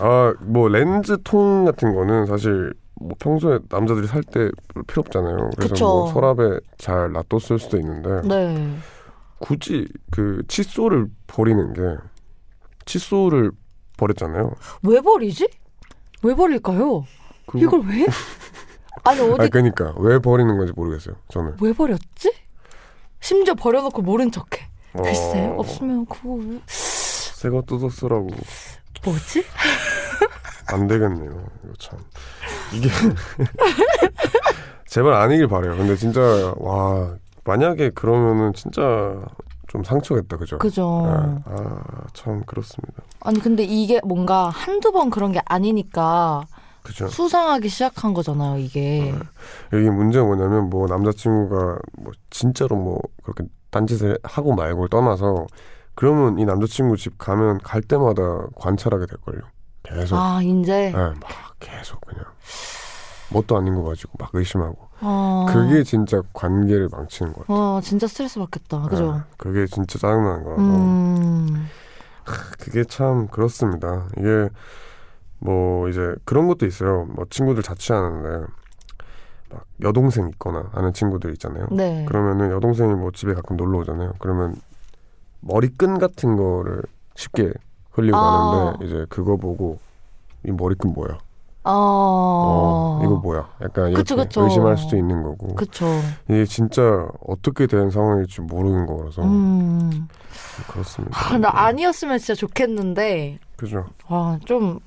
아, 0.00 0.34
뭐 0.40 0.68
렌즈 0.68 1.16
통 1.24 1.64
같은 1.64 1.94
거는 1.94 2.26
사실 2.26 2.72
뭐 3.00 3.10
평소에 3.18 3.58
남자들이 3.68 4.06
살 4.06 4.22
때 4.22 4.50
필요 4.86 5.00
없잖아요. 5.00 5.50
그래서 5.56 5.74
그쵸. 5.74 5.84
뭐 5.84 6.06
서랍에 6.12 6.60
잘 6.78 7.10
놔뒀을 7.12 7.58
수도 7.58 7.76
있는데 7.78 8.22
네. 8.26 8.76
굳이 9.40 9.86
그 10.12 10.42
칫솔을 10.48 11.08
버리는 11.26 11.72
게 11.74 11.82
칫솔을 12.86 13.50
버렸잖아요. 13.96 14.52
왜 14.84 15.00
버리지? 15.00 15.48
왜 16.22 16.34
버릴까요? 16.34 17.04
이걸 17.54 17.80
왜? 17.86 18.06
아니, 19.04 19.20
어디, 19.20 19.42
아니 19.42 19.50
그러니까 19.50 19.92
왜 19.98 20.18
버리는 20.18 20.56
건지 20.56 20.72
모르겠어요. 20.74 21.16
저는. 21.28 21.56
왜 21.60 21.72
버렸지? 21.72 22.32
심지어 23.20 23.54
버려놓고 23.54 24.02
모른 24.02 24.30
척해. 24.30 24.68
글쎄, 24.96 25.46
어, 25.46 25.56
없으면 25.58 26.06
그거 26.06 26.34
왜? 26.34 26.60
새거 26.66 27.62
뜯어 27.62 27.90
쓰라고 27.90 28.28
뭐지? 29.04 29.44
안 30.72 30.86
되겠네요. 30.86 31.46
이거 31.64 31.72
참 31.78 31.98
이게 32.72 32.88
제발 34.86 35.12
아니길 35.14 35.48
바래요. 35.48 35.76
근데 35.76 35.96
진짜 35.96 36.20
와 36.56 37.14
만약에 37.44 37.90
그러면은 37.90 38.52
진짜 38.54 38.80
좀 39.68 39.82
상처겠다, 39.82 40.36
그죠? 40.36 40.58
그죠. 40.58 41.42
아참 41.44 42.42
그렇습니다. 42.46 43.02
아니, 43.20 43.40
근데 43.40 43.64
이게 43.64 44.00
뭔가 44.04 44.48
한두 44.48 44.92
번 44.92 45.10
그런 45.10 45.32
게 45.32 45.40
아니니까 45.44 46.44
그죠? 46.84 47.08
수상하기 47.08 47.68
시작한 47.68 48.12
거잖아요, 48.14 48.58
이게. 48.58 49.12
여기 49.72 49.90
문제가 49.90 50.24
뭐냐면 50.24 50.68
뭐 50.68 50.86
남자친구가 50.86 51.78
뭐 51.98 52.12
진짜로 52.30 52.76
뭐 52.76 53.00
그렇게 53.22 53.44
딴짓을 53.70 54.18
하고 54.22 54.54
말고를 54.54 54.90
떠나서 54.90 55.46
그러면 55.94 56.38
이 56.38 56.44
남자친구 56.44 56.96
집 56.98 57.16
가면 57.18 57.58
갈 57.62 57.80
때마다 57.80 58.22
관찰하게 58.54 59.06
될 59.06 59.18
걸요. 59.18 59.40
계속. 59.82 60.16
아, 60.16 60.40
이제. 60.42 60.92
네, 60.92 60.92
막 60.92 61.18
계속 61.58 62.00
그냥 62.02 62.24
뭣도 63.30 63.56
아닌 63.56 63.74
거 63.74 63.84
가지고 63.84 64.12
막 64.18 64.30
의심하고. 64.34 64.76
어. 65.00 65.46
그게 65.48 65.84
진짜 65.84 66.20
관계를 66.34 66.88
망치는 66.92 67.32
거예요. 67.32 67.44
어, 67.48 67.80
진짜 67.82 68.06
스트레스 68.06 68.38
받겠다. 68.38 68.82
그죠? 68.82 69.12
네, 69.14 69.20
그게 69.38 69.66
진짜 69.66 69.98
짜증나는 69.98 70.44
거라서. 70.44 70.62
음. 70.62 71.68
그게 72.58 72.84
참 72.84 73.28
그렇습니다. 73.28 74.06
이게 74.18 74.48
뭐 75.44 75.90
이제 75.90 76.14
그런 76.24 76.46
것도 76.48 76.64
있어요. 76.64 77.04
뭐 77.04 77.26
친구들 77.28 77.62
자취하는데 77.62 78.46
막 79.50 79.64
여동생 79.82 80.26
있거나 80.30 80.70
하는 80.72 80.94
친구들 80.94 81.32
있잖아요. 81.32 81.66
네. 81.70 82.06
그러면은 82.06 82.50
여동생이 82.50 82.94
뭐 82.94 83.10
집에 83.10 83.34
가끔 83.34 83.58
놀러 83.58 83.80
오잖아요. 83.80 84.14
그러면 84.18 84.56
머리끈 85.40 85.98
같은 85.98 86.36
거를 86.36 86.82
쉽게 87.14 87.52
흘리고 87.90 88.16
아. 88.16 88.70
가는데 88.70 88.86
이제 88.86 89.06
그거 89.10 89.36
보고 89.36 89.78
이 90.46 90.50
머리끈 90.50 90.94
뭐야? 90.94 91.18
어. 91.64 91.72
어, 91.72 93.00
이거 93.04 93.16
뭐야? 93.16 93.46
약간 93.60 93.88
이렇게 93.88 94.02
그쵸, 94.02 94.16
그쵸. 94.16 94.44
의심할 94.44 94.78
수도 94.78 94.96
있는 94.96 95.22
거고 95.22 95.54
그쵸. 95.56 95.86
이게 96.26 96.46
진짜 96.46 97.06
어떻게 97.26 97.66
된 97.66 97.90
상황일지 97.90 98.40
모르는 98.40 98.86
거라서 98.86 99.22
음. 99.22 100.08
그렇습니다. 100.68 101.18
아, 101.18 101.36
나 101.36 101.50
아니었으면 101.52 102.16
진짜 102.18 102.34
좋겠는데. 102.34 103.40
그죠? 103.56 103.84
와, 104.08 104.38
좀. 104.46 104.80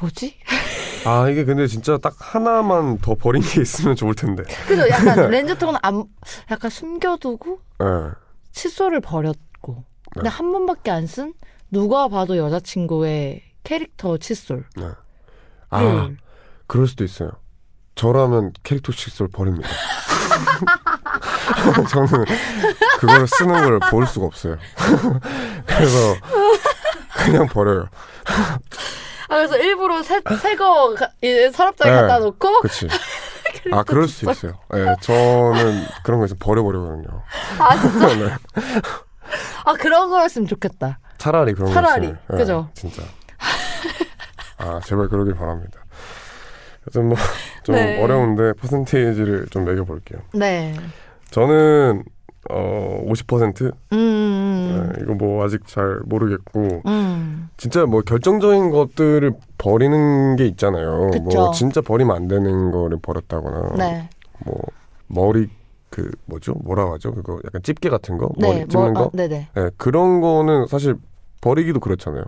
뭐지? 0.00 0.36
아 1.04 1.28
이게 1.28 1.44
근데 1.44 1.66
진짜 1.66 1.98
딱 1.98 2.14
하나만 2.18 2.98
더 2.98 3.14
버린 3.14 3.42
게 3.42 3.60
있으면 3.60 3.96
좋을 3.96 4.14
텐데. 4.14 4.42
그죠? 4.66 4.88
약간 4.88 5.18
렌즈통은 5.30 5.76
안, 5.82 6.04
약간 6.50 6.70
숨겨두고 6.70 7.60
예. 7.82 7.86
칫솔을 8.52 9.00
버렸고. 9.00 9.84
근데 10.12 10.28
네. 10.28 10.34
한 10.34 10.52
번밖에 10.52 10.90
안 10.90 11.06
쓴 11.06 11.34
누가 11.70 12.08
봐도 12.08 12.36
여자친구의 12.36 13.42
캐릭터 13.64 14.18
칫솔. 14.18 14.64
네. 14.76 14.88
아를 15.70 16.16
그럴 16.66 16.86
수도 16.86 17.04
있어요. 17.04 17.30
저라면 17.94 18.52
캐릭터 18.62 18.92
칫솔 18.92 19.28
버립니다. 19.28 19.68
저는 21.90 22.24
그걸 22.98 23.26
쓰는 23.26 23.52
걸 23.54 23.78
볼 23.90 24.06
수가 24.06 24.26
없어요. 24.26 24.56
그래서 25.66 26.14
그냥 27.24 27.46
버려요. 27.48 27.86
아, 29.32 29.36
그래서 29.36 29.56
일부러 29.56 30.02
새, 30.02 30.20
새거 30.40 30.96
서랍장에 31.52 31.90
네. 31.94 32.00
갖다 32.02 32.18
놓고 32.18 32.60
그치. 32.60 32.86
아, 33.72 33.82
그럴 33.82 34.06
수 34.08 34.30
있어요. 34.30 34.58
예, 34.74 34.94
저는 35.00 35.84
그런 36.04 36.18
거 36.20 36.26
있으면 36.26 36.38
버려버리거든요. 36.38 37.22
아 37.58 37.80
진짜 37.80 38.06
네. 38.08 38.34
아 39.64 39.72
그런 39.74 40.10
거였으면 40.10 40.46
좋겠다. 40.48 40.98
차라리 41.16 41.54
그런 41.54 41.72
차라리, 41.72 42.08
거 42.08 42.12
있으면. 42.12 42.18
예, 42.32 42.36
그죠? 42.36 42.68
진짜. 42.74 43.02
아, 44.58 44.80
제발 44.84 45.08
그러길 45.08 45.34
바랍니다. 45.34 45.80
여튼 46.86 47.08
뭐, 47.08 47.16
좀 47.64 47.74
네. 47.74 48.02
어려운데 48.02 48.52
퍼센테이지를 48.54 49.46
좀 49.50 49.64
매겨볼게요. 49.64 50.20
네. 50.34 50.74
저는, 51.30 52.04
어, 52.50 53.02
50%? 53.06 53.72
음. 53.92 54.92
네, 54.96 55.02
이거 55.02 55.14
뭐 55.14 55.44
아직 55.44 55.66
잘 55.66 56.00
모르겠고, 56.06 56.82
음. 56.86 57.48
진짜 57.56 57.86
뭐 57.86 58.00
결정적인 58.02 58.70
것들을 58.70 59.32
버리는 59.58 60.36
게 60.36 60.46
있잖아요. 60.46 61.10
그쵸. 61.12 61.22
뭐 61.38 61.50
진짜 61.52 61.80
버리면 61.80 62.14
안 62.16 62.28
되는 62.28 62.70
거를 62.72 62.98
버렸다거나, 63.00 63.74
네. 63.76 64.08
뭐 64.44 64.56
머리 65.06 65.48
그 65.90 66.10
뭐죠? 66.24 66.54
뭐라고 66.64 66.94
하죠? 66.94 67.12
그거 67.14 67.38
약간 67.44 67.62
집게 67.62 67.88
같은 67.90 68.18
거? 68.18 68.30
네. 68.38 68.48
머리 68.48 68.68
찝는 68.68 68.92
뭐, 68.92 69.02
거? 69.02 69.06
어, 69.06 69.10
네네. 69.12 69.48
네, 69.54 69.70
그런 69.76 70.20
거는 70.20 70.66
사실 70.66 70.96
버리기도 71.40 71.78
그렇잖아요. 71.80 72.24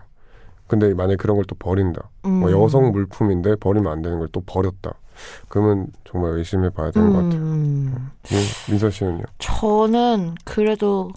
근데 0.66 0.94
만약에 0.94 1.16
그런 1.16 1.36
걸 1.36 1.44
또 1.46 1.54
버린다. 1.56 2.08
뭐 2.22 2.48
음. 2.48 2.62
여성 2.62 2.90
물품인데 2.92 3.56
버리면 3.56 3.92
안 3.92 4.00
되는 4.02 4.18
걸 4.18 4.28
또 4.32 4.40
버렸다. 4.46 4.94
그러면 5.48 5.86
정말 6.04 6.32
의심해 6.32 6.70
봐야 6.70 6.90
되는 6.90 7.10
것 7.12 7.22
같아요. 7.22 7.40
음. 7.40 8.10
음, 8.32 8.44
민서 8.70 8.90
씨는요? 8.90 9.24
저는 9.38 10.34
그래도 10.44 11.10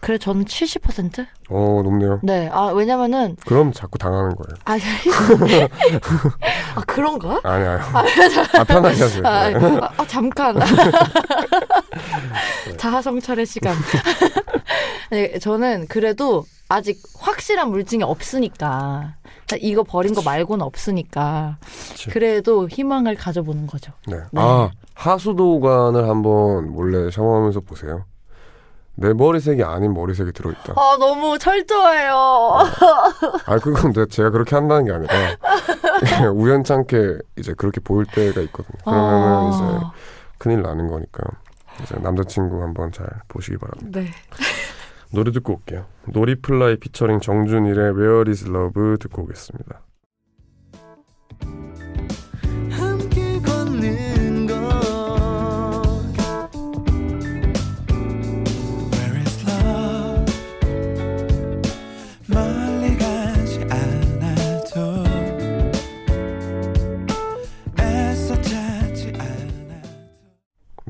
그래 0.00 0.18
저는 0.18 0.44
70%? 0.44 1.26
어, 1.50 1.80
높네요. 1.84 2.20
네. 2.22 2.48
아 2.52 2.66
왜냐면은 2.66 3.36
그럼 3.46 3.72
자꾸 3.72 3.98
당하는 3.98 4.34
거예요. 4.36 4.54
아, 4.64 4.76
아 6.76 6.80
그런가? 6.86 7.40
아니, 7.44 7.64
아니. 7.64 7.82
아, 8.58 8.64
편하게 8.64 9.00
하세요. 9.02 9.26
아, 9.26 9.48
네. 9.48 9.78
아, 9.80 9.90
아, 9.96 10.06
잠깐. 10.06 10.56
자아 12.78 13.02
성찰의 13.02 13.46
시간. 13.46 13.74
아니, 15.10 15.38
저는 15.40 15.86
그래도 15.88 16.44
아직 16.68 16.98
확실한 17.18 17.70
물증이 17.70 18.02
없으니까 18.02 19.14
이거 19.60 19.82
버린 19.82 20.14
거 20.14 20.22
말고는 20.22 20.64
없으니까 20.64 21.58
그치. 21.90 22.08
그래도 22.08 22.66
희망을 22.68 23.14
가져보는 23.16 23.66
거죠. 23.66 23.92
네. 24.06 24.16
네. 24.32 24.40
아, 24.40 24.70
하수도관을 24.94 26.08
한번 26.08 26.72
몰래 26.72 27.10
샤워하면서 27.10 27.60
보세요. 27.60 28.04
내 28.94 29.12
머리색이 29.14 29.62
아닌 29.64 29.94
머리색이 29.94 30.32
들어있다. 30.32 30.74
아 30.76 30.96
너무 30.98 31.38
철저해요. 31.38 32.14
아, 33.46 33.58
그건 33.58 33.92
내- 33.92 34.06
제가 34.06 34.30
그렇게 34.30 34.54
한다는 34.54 34.84
게 34.84 34.92
아니라, 34.92 36.30
우연찮게 36.30 37.18
이제 37.38 37.54
그렇게 37.54 37.80
보일 37.80 38.06
때가 38.06 38.40
있거든요. 38.42 38.78
그러면은 38.84 39.48
이제 39.52 39.62
아, 39.64 39.92
큰일 40.38 40.62
나는 40.62 40.88
거니까. 40.88 41.22
이제 41.82 41.94
남자친구 41.96 42.62
한번 42.62 42.92
잘 42.92 43.06
보시기 43.28 43.56
바랍니다. 43.56 44.00
네. 44.00 44.10
노래 45.10 45.32
듣고 45.32 45.54
올게요. 45.54 45.86
노리플라이 46.06 46.76
피처링 46.76 47.20
정준일의 47.20 47.94
Where 47.96 48.24
is 48.30 48.46
Love 48.46 48.98
듣고 48.98 49.22
오겠습니다. 49.22 49.80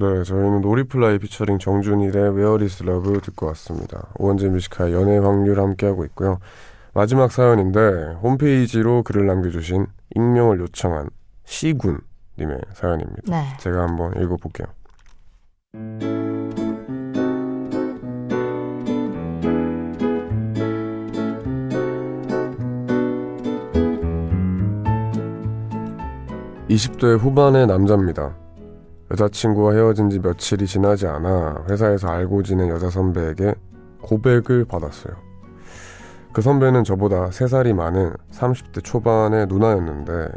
네, 0.02 0.24
저희는 0.24 0.62
노리플라이 0.62 1.20
피처링 1.20 1.60
정준일의 1.60 2.34
Where 2.34 2.64
is 2.64 2.82
Love 2.82 3.20
듣고 3.20 3.46
왔습니다. 3.46 4.08
우원재의 4.18 4.48
Music 4.48 4.92
High 4.94 5.02
연애의 5.02 5.16
확률 5.16 5.60
함께하고 5.60 6.04
있고요. 6.06 6.40
마지막 6.92 7.30
사연인데 7.30 8.16
홈페이지로 8.20 9.04
글을 9.04 9.26
남겨주신 9.26 9.86
익명을 10.16 10.58
요청한 10.58 11.08
시군님의 11.44 12.58
사연입니다. 12.72 13.22
네. 13.26 13.44
제가 13.60 13.82
한번 13.82 14.20
읽어볼게요. 14.20 14.66
(20대) 26.68 27.18
후반의 27.18 27.68
남자입니다. 27.68 28.41
여자친구와 29.12 29.74
헤어진 29.74 30.08
지 30.08 30.18
며칠이 30.18 30.66
지나지 30.66 31.06
않아 31.06 31.66
회사에서 31.68 32.08
알고 32.08 32.42
지낸 32.42 32.68
여자 32.70 32.88
선배에게 32.88 33.54
고백을 34.00 34.64
받았어요. 34.64 35.14
그 36.32 36.40
선배는 36.40 36.82
저보다 36.84 37.26
3살이 37.28 37.74
많은 37.74 38.14
30대 38.32 38.82
초반의 38.82 39.46
누나였는데 39.48 40.28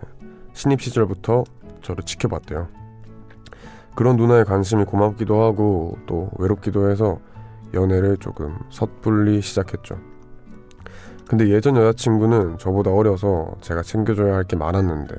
신입 0.54 0.82
시절부터 0.82 1.46
저를 1.82 2.04
지켜봤대요. 2.04 2.68
그런 3.96 4.18
누나의 4.18 4.44
관심이 4.44 4.84
고맙기도 4.84 5.42
하고 5.42 5.98
또 6.06 6.30
외롭기도 6.38 6.90
해서 6.90 7.20
연애를 7.74 8.18
조금 8.18 8.58
섣불리 8.70 9.42
시작했죠. 9.42 9.98
근데 11.30 11.48
예전 11.48 11.78
여자친구는 11.78 12.58
저보다 12.58 12.92
어려서 12.92 13.56
제가 13.62 13.84
챙겨줘야 13.84 14.36
할 14.36 14.44
게 14.44 14.58
많았는데 14.58 15.16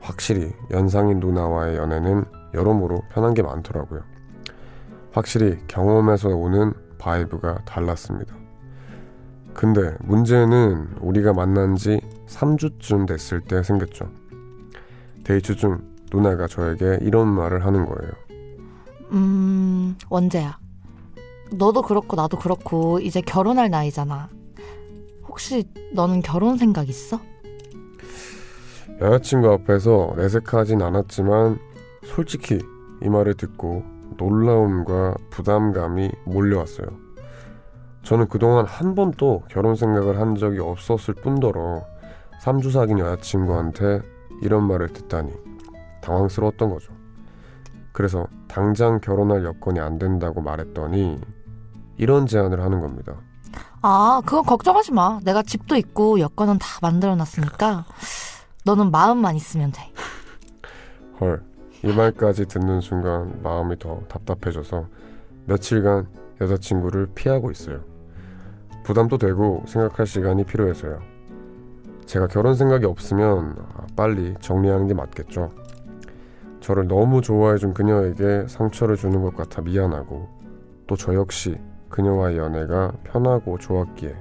확실히 0.00 0.52
연상인 0.70 1.18
누나와의 1.18 1.76
연애는 1.76 2.24
여러모로 2.56 3.02
편한 3.12 3.34
게 3.34 3.42
많더라고요. 3.42 4.00
확실히 5.12 5.58
경험에서 5.68 6.30
오는 6.30 6.72
vibe가 6.98 7.64
달랐습니다. 7.64 8.34
근데 9.54 9.94
문제는 10.00 10.96
우리가 11.00 11.32
만난 11.32 11.76
지 11.76 12.00
3주쯤 12.26 13.06
됐을 13.06 13.40
때 13.40 13.62
생겼죠. 13.62 14.10
데이트 15.24 15.54
중 15.56 15.78
누나가 16.12 16.46
저에게 16.46 16.98
이런 17.02 17.28
말을 17.28 17.64
하는 17.64 17.86
거예요. 17.86 18.12
음, 19.12 19.96
원재야. 20.10 20.58
너도 21.52 21.82
그렇고 21.82 22.16
나도 22.16 22.38
그렇고 22.38 22.98
이제 23.00 23.20
결혼할 23.20 23.70
나이잖아. 23.70 24.28
혹시 25.28 25.64
너는 25.92 26.22
결혼 26.22 26.56
생각 26.58 26.88
있어? 26.88 27.20
여자친구 29.00 29.52
앞에서 29.52 30.14
내색하진 30.16 30.80
않았지만 30.82 31.58
솔직히 32.06 32.58
이 33.02 33.08
말을 33.08 33.34
듣고 33.34 33.84
놀라움과 34.16 35.14
부담감이 35.30 36.10
몰려왔어요. 36.24 36.86
저는 38.02 38.28
그동안 38.28 38.64
한 38.64 38.94
번도 38.94 39.44
결혼 39.50 39.74
생각을 39.74 40.20
한 40.20 40.36
적이 40.36 40.60
없었을 40.60 41.14
뿐더러 41.14 41.84
3주 42.42 42.70
사귄 42.70 42.98
여자친구한테 42.98 44.00
이런 44.42 44.66
말을 44.66 44.92
듣다니 44.92 45.32
당황스러웠던 46.02 46.70
거죠. 46.70 46.92
그래서 47.92 48.26
당장 48.46 49.00
결혼할 49.00 49.44
여건이 49.44 49.80
안 49.80 49.98
된다고 49.98 50.40
말했더니 50.40 51.18
이런 51.96 52.26
제안을 52.26 52.60
하는 52.60 52.80
겁니다. 52.80 53.16
아, 53.82 54.22
그건 54.24 54.44
걱정하지 54.44 54.92
마. 54.92 55.18
내가 55.24 55.42
집도 55.42 55.76
있고 55.76 56.20
여건은 56.20 56.58
다 56.58 56.66
만들어 56.82 57.16
놨으니까 57.16 57.84
너는 58.64 58.90
마음만 58.90 59.34
있으면 59.34 59.72
돼. 59.72 59.92
헐, 61.20 61.42
이 61.86 61.94
말까지 61.94 62.46
듣는 62.46 62.80
순간 62.80 63.40
마음이 63.44 63.78
더 63.78 64.00
답답해져서 64.08 64.86
며칠간 65.44 66.08
여자친구를 66.40 67.10
피하고 67.14 67.52
있어요. 67.52 67.80
부담도 68.82 69.18
되고 69.18 69.62
생각할 69.68 70.04
시간이 70.04 70.44
필요해서요. 70.44 70.98
제가 72.04 72.26
결혼 72.26 72.56
생각이 72.56 72.86
없으면 72.86 73.54
아, 73.76 73.86
빨리 73.94 74.34
정리하는 74.40 74.88
게 74.88 74.94
맞겠죠. 74.94 75.52
저를 76.58 76.88
너무 76.88 77.20
좋아해준 77.22 77.72
그녀에게 77.72 78.48
상처를 78.48 78.96
주는 78.96 79.22
것 79.22 79.36
같아 79.36 79.62
미안하고 79.62 80.28
또 80.88 80.96
저 80.96 81.14
역시 81.14 81.56
그녀와의 81.88 82.36
연애가 82.36 82.94
편하고 83.04 83.58
좋았기에 83.58 84.16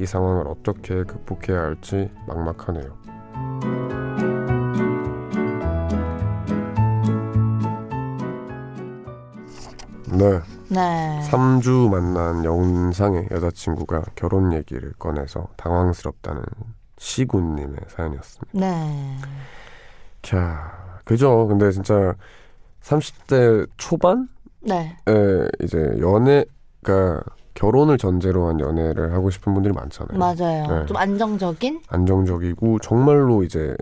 이 0.00 0.06
상황을 0.06 0.48
어떻게 0.48 1.04
극복해야 1.04 1.60
할지 1.62 2.10
막막하네요. 2.26 3.95
네. 10.18 10.40
네. 10.68 11.20
3주 11.30 11.90
만난 11.90 12.44
영상의 12.44 13.28
여자친구가 13.30 14.02
결혼 14.14 14.52
얘기를 14.52 14.92
꺼내서 14.98 15.48
당황스럽다는 15.56 16.42
시군님의 16.98 17.76
사연이었습니다. 17.88 18.58
네. 18.58 19.16
캬, 20.22 20.38
그죠. 21.04 21.46
근데 21.46 21.70
진짜 21.70 22.14
30대 22.82 23.68
초반에 23.76 24.26
네. 24.62 24.96
이제 25.62 25.78
연애가 26.00 27.22
결혼을 27.54 27.98
전제로 27.98 28.48
한 28.48 28.60
연애를 28.60 29.12
하고 29.12 29.30
싶은 29.30 29.54
분들이 29.54 29.72
많잖아요. 29.72 30.18
맞아요. 30.18 30.66
네. 30.66 30.86
좀 30.86 30.96
안정적인? 30.96 31.82
안정적이고 31.88 32.78
정말로 32.80 33.42
이제 33.42 33.76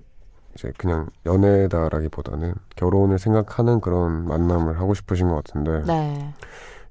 이제 0.54 0.72
그냥 0.76 1.08
연애다라기보다는 1.26 2.54
결혼을 2.76 3.18
생각하는 3.18 3.80
그런 3.80 4.26
만남을 4.26 4.78
하고 4.78 4.94
싶으신 4.94 5.28
것 5.28 5.36
같은데 5.36 5.82
네. 5.86 6.34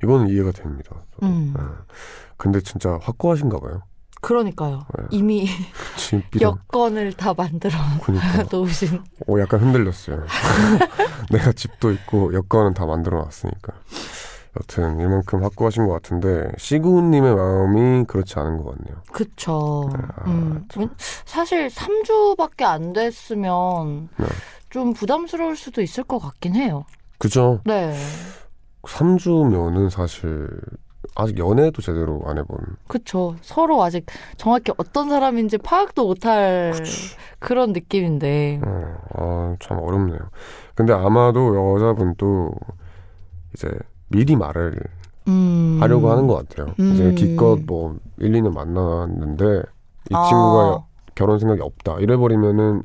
이거는 0.03 0.27
이해가 0.29 0.51
됩니다. 0.51 0.91
음. 1.23 1.53
네. 1.55 1.63
근데 2.37 2.59
진짜 2.61 2.99
확고하신가 3.01 3.59
봐요. 3.59 3.83
그러니까요. 4.21 4.85
네. 4.97 5.05
이미 5.11 5.47
여건을 6.39 7.13
다 7.13 7.33
만들어 7.33 7.73
그니까 8.03 8.43
놓으신. 8.51 9.01
오 9.27 9.39
약간 9.39 9.59
흔들렸어요. 9.61 10.23
내가 11.31 11.51
집도 11.51 11.91
있고 11.91 12.33
여건은 12.33 12.73
다 12.73 12.85
만들어 12.85 13.19
놨으니까. 13.21 13.73
여튼 14.59 14.99
이만큼 14.99 15.43
확고하신 15.43 15.87
것 15.87 15.93
같은데 15.93 16.51
시구님의 16.57 17.35
마음이 17.35 18.05
그렇지 18.05 18.37
않은 18.37 18.57
것 18.57 18.75
같네요. 18.75 19.01
그쵸. 19.11 19.89
아, 20.15 20.29
음. 20.29 20.67
사실 20.97 21.67
3주밖에 21.67 22.63
안 22.63 22.93
됐으면 22.93 24.09
네. 24.17 24.25
좀 24.69 24.93
부담스러울 24.93 25.55
수도 25.55 25.81
있을 25.81 26.03
것 26.03 26.19
같긴 26.19 26.55
해요. 26.55 26.85
그죠? 27.17 27.61
네. 27.65 27.95
3주면은 28.83 29.89
사실 29.89 30.47
아직 31.15 31.37
연애도 31.37 31.81
제대로 31.81 32.21
안 32.25 32.37
해본. 32.37 32.57
그쵸. 32.87 33.35
서로 33.41 33.81
아직 33.83 34.05
정확히 34.37 34.71
어떤 34.77 35.09
사람인지 35.09 35.57
파악도 35.59 36.05
못할 36.05 36.73
그런 37.39 37.73
느낌인데. 37.73 38.61
어, 38.65 38.95
아, 39.13 39.55
참 39.59 39.79
어렵네요. 39.79 40.19
근데 40.75 40.93
아마도 40.93 41.75
여자분도 41.75 42.51
이제 43.53 43.69
미리 44.13 44.35
말을 44.35 44.75
음. 45.27 45.77
하려고 45.81 46.11
하는 46.11 46.27
것 46.27 46.35
같아요. 46.35 46.73
이제 46.77 47.05
음. 47.05 47.15
기껏 47.15 47.59
뭐 47.65 47.97
1, 48.19 48.31
2년 48.31 48.53
만났는데 48.53 49.63
이 50.11 50.13
아, 50.13 50.27
친구가 50.27 50.85
결혼 51.15 51.39
생각이 51.39 51.61
없다. 51.61 51.99
이래버리면은 51.99 52.83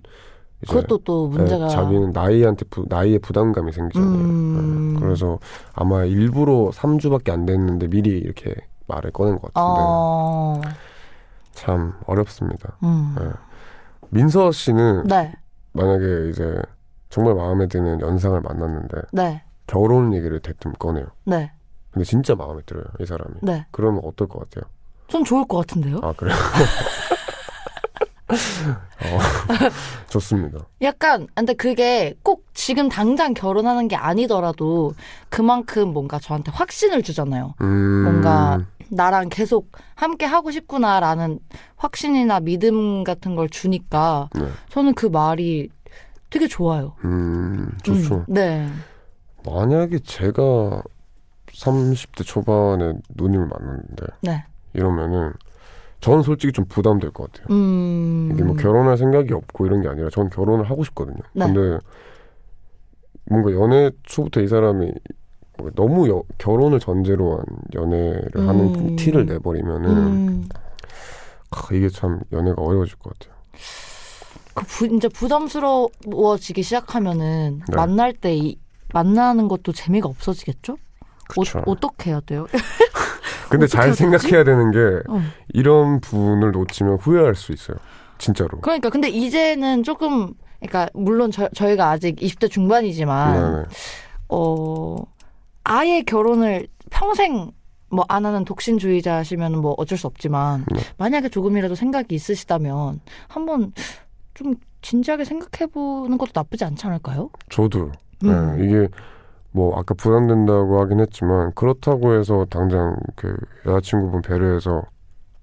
이제 0.63 0.75
그것도 0.75 0.99
또 1.05 1.29
문제가. 1.29 1.67
예, 1.67 1.69
자기는 1.69 2.13
나이한테 2.13 2.65
부, 2.71 2.87
나이에 2.89 3.19
부담감이 3.19 3.73
생기잖아요. 3.73 4.11
음. 4.11 4.95
예, 4.97 5.01
그래서 5.01 5.39
아마 5.75 6.05
일부러 6.05 6.71
3주밖에 6.73 7.31
안 7.31 7.45
됐는데 7.45 7.89
미리 7.89 8.11
이렇게 8.19 8.55
말을 8.87 9.11
꺼낸 9.13 9.35
것 9.35 9.53
같은데 9.53 9.61
어. 9.61 10.61
참 11.53 11.93
어렵습니다. 12.07 12.77
음. 12.83 13.15
예. 13.21 13.31
민서 14.11 14.51
씨는 14.53 15.07
네. 15.07 15.33
만약에 15.73 16.31
이제 16.31 16.61
정말 17.11 17.35
마음에 17.35 17.67
드는 17.67 18.01
연상을 18.01 18.41
만났는데 18.41 19.03
네. 19.69 19.73
결혼 19.73 20.15
얘기를 20.15 20.41
대뜸 20.41 20.73
꺼내요. 20.79 21.07
네. 21.25 21.53
근데 21.91 22.05
진짜 22.05 22.35
마음에 22.35 22.63
들어요, 22.67 22.85
이 23.01 23.07
사람이. 23.07 23.35
네. 23.43 23.67
그러면 23.71 24.01
어떨 24.05 24.29
것 24.29 24.41
같아요? 24.41 24.71
전 25.09 25.25
좋을 25.25 25.47
것 25.47 25.59
같은데요? 25.59 26.01
아, 26.03 26.13
그래요? 26.13 26.35
어, 28.31 29.19
좋습니다. 30.11 30.59
약간, 30.83 31.27
근데 31.35 31.55
그게 31.55 32.15
꼭 32.23 32.45
지금 32.53 32.89
당장 32.89 33.33
결혼하는 33.33 33.89
게 33.89 33.97
아니더라도 33.97 34.95
그만큼 35.29 35.93
뭔가 35.93 36.19
저한테 36.19 36.51
확신을 36.53 37.03
주잖아요. 37.03 37.55
음, 37.63 38.05
뭔가 38.05 38.61
나랑 38.91 39.29
계속 39.31 39.73
함께 39.95 40.27
하고 40.27 40.51
싶구나라는 40.51 41.39
확신이나 41.77 42.41
믿음 42.41 43.03
같은 43.05 43.35
걸 43.35 43.49
주니까 43.49 44.29
네. 44.35 44.49
저는 44.69 44.95
그 44.95 45.07
말이 45.07 45.71
되게 46.29 46.47
좋아요. 46.47 46.95
음, 47.05 47.71
좋죠. 47.83 48.15
음, 48.17 48.25
네. 48.29 48.69
만약에 49.45 50.01
제가 50.01 50.83
30대 51.47 52.25
초반에 52.25 52.93
누님을 53.17 53.47
만났는데 53.47 54.07
네. 54.23 54.45
이러면은 54.75 55.33
저는 56.01 56.23
솔직히 56.23 56.53
좀 56.53 56.65
부담될 56.67 57.11
것 57.11 57.33
같아요. 57.33 57.55
음. 57.57 58.31
이게 58.33 58.45
뭐 58.45 58.55
결혼할 58.57 58.97
생각이 58.97 59.33
없고 59.33 59.67
이런 59.67 59.83
게 59.83 59.89
아니라 59.89 60.09
전 60.11 60.31
결혼을 60.31 60.71
하고 60.71 60.85
싶거든요. 60.85 61.19
네. 61.33 61.47
근데 61.47 61.79
뭔가 63.25 63.53
연애 63.53 63.91
초부터 64.05 64.41
이 64.41 64.47
사람이 64.47 64.93
뭐 65.59 65.71
너무 65.75 66.09
여- 66.09 66.23
결혼을 66.39 66.79
전제로 66.79 67.39
한 67.39 67.45
연애를 67.75 68.47
하는 68.49 68.75
음. 68.77 68.97
티를 68.97 69.27
내버리면은 69.27 69.91
음. 69.91 70.49
아, 71.51 71.63
이게 71.73 71.89
참 71.89 72.21
연애가 72.33 72.63
어려워질 72.63 72.97
것 72.99 73.19
같아요. 73.19 73.37
그 74.55 74.65
부, 74.67 74.87
이제 74.87 75.09
부담스러워지기 75.09 76.63
시작하면은 76.63 77.61
네. 77.69 77.77
만날 77.77 78.13
때 78.13 78.35
이, 78.37 78.57
만나는 78.93 79.49
것도 79.49 79.73
재미가 79.73 80.09
없어지겠죠? 80.09 80.77
그쵸. 81.29 81.59
어, 81.59 81.63
어떻게 81.67 82.11
해야 82.11 82.21
돼요? 82.21 82.47
근데 83.51 83.67
잘? 83.67 83.95
생각해야 83.95 84.45
되는 84.45 84.71
게 84.71 84.79
어. 85.09 85.23
이런 85.49 86.01
분을 86.01 86.53
놓치면 86.53 86.97
후회할 86.99 87.35
수 87.35 87.53
있어요. 87.53 87.77
진짜로. 88.19 88.61
그러니까 88.61 88.91
근데 88.91 89.09
이제는 89.09 89.83
조금 89.85 90.35
그러니까 90.61 90.89
물론 90.95 91.31
저, 91.31 91.49
저희가 91.51 91.91
아직 91.91 92.17
20대 92.17 92.51
중반이지만 92.51 93.53
네네. 93.53 93.65
어 94.29 94.97
아예 95.65 96.03
결혼을 96.03 96.67
평생 96.91 97.53
뭐 97.91 98.05
안 98.09 98.27
하는 98.27 98.45
독신주의자시면 98.45 99.61
뭐 99.61 99.75
어쩔 99.79 99.97
수 99.97 100.07
없지만 100.07 100.67
네. 100.71 100.81
만약에 100.99 101.29
조금이라도 101.31 101.75
생각이 101.75 102.15
있으시다면 102.15 103.01
한번 103.29 103.73
좀 104.35 104.55
진지하게 104.83 105.25
생각해 105.25 105.71
보는 105.73 106.19
것도 106.19 106.33
나쁘지 106.35 106.65
않지 106.65 106.87
않을까요? 106.87 107.31
저도 107.49 107.91
음. 108.25 108.57
네, 108.59 108.65
이게 108.65 108.89
뭐 109.53 109.79
아까 109.79 109.95
부담된다고 109.95 110.81
하긴 110.81 111.01
했지만 111.01 111.53
그렇다고 111.55 112.15
해서 112.19 112.47
당장 112.51 112.97
그 113.17 113.37
여자친구분 113.67 114.23
배려해서 114.23 114.83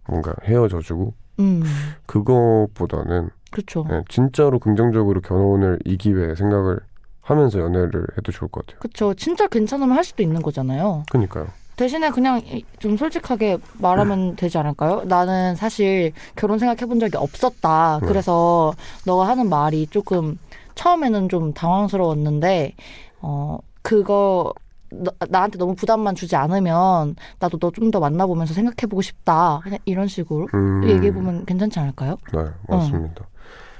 뭔가 0.08 0.34
헤어져주고 0.44 1.14
음. 1.40 1.64
그것보다는 2.06 3.30
그렇죠. 3.52 3.86
네, 3.90 4.02
진짜로 4.10 4.60
긍정적으로 4.60 5.22
결혼을 5.22 5.80
이 5.86 5.98
기회에 5.98 6.36
생각을 6.36 6.80
하면서 7.22 7.60
연애를 7.60 8.06
해도 8.18 8.32
좋을 8.32 8.50
것 8.52 8.66
같아요. 8.66 8.80
그렇죠. 8.80 9.14
진짜 9.16 9.48
괜찮으면 9.48 9.96
할 9.96 10.04
수도 10.04 10.22
있는 10.22 10.42
거잖아요. 10.42 11.04
그러니까요. 11.10 11.48
대신에 11.76 12.10
그냥 12.10 12.40
이- 12.46 12.64
좀 12.80 12.96
솔직하게 12.96 13.58
말하면 13.80 14.36
되지 14.38 14.58
않을까요? 14.58 15.04
나는 15.06 15.56
사실 15.56 16.14
결혼 16.36 16.58
생각해 16.60 16.86
본 16.88 17.00
적이 17.00 17.18
없었다. 17.18 18.00
네. 18.02 18.08
그래서 18.08 18.74
너가 19.06 19.28
하는 19.28 19.50
말이 19.50 19.88
조금 19.88 20.38
처음에는 20.76 21.30
좀 21.30 21.54
당황스러웠는데 21.54 22.76
어 23.22 23.58
그거 23.82 24.54
너- 24.90 25.12
나한테 25.30 25.58
너무 25.58 25.76
부담만 25.76 26.16
주지 26.16 26.36
않으면 26.36 27.16
나도 27.40 27.58
너 27.60 27.72
좀 27.72 27.92
더 27.92 28.00
만나보면서 28.00 28.54
생각해보고 28.54 29.02
싶다. 29.02 29.60
그냥 29.64 29.80
이런 29.86 30.08
식으로 30.08 30.48
음, 30.54 30.84
얘기해보면 30.88 31.46
괜찮지 31.46 31.80
않을까요? 31.80 32.18
네, 32.34 32.46
맞습니다. 32.70 33.26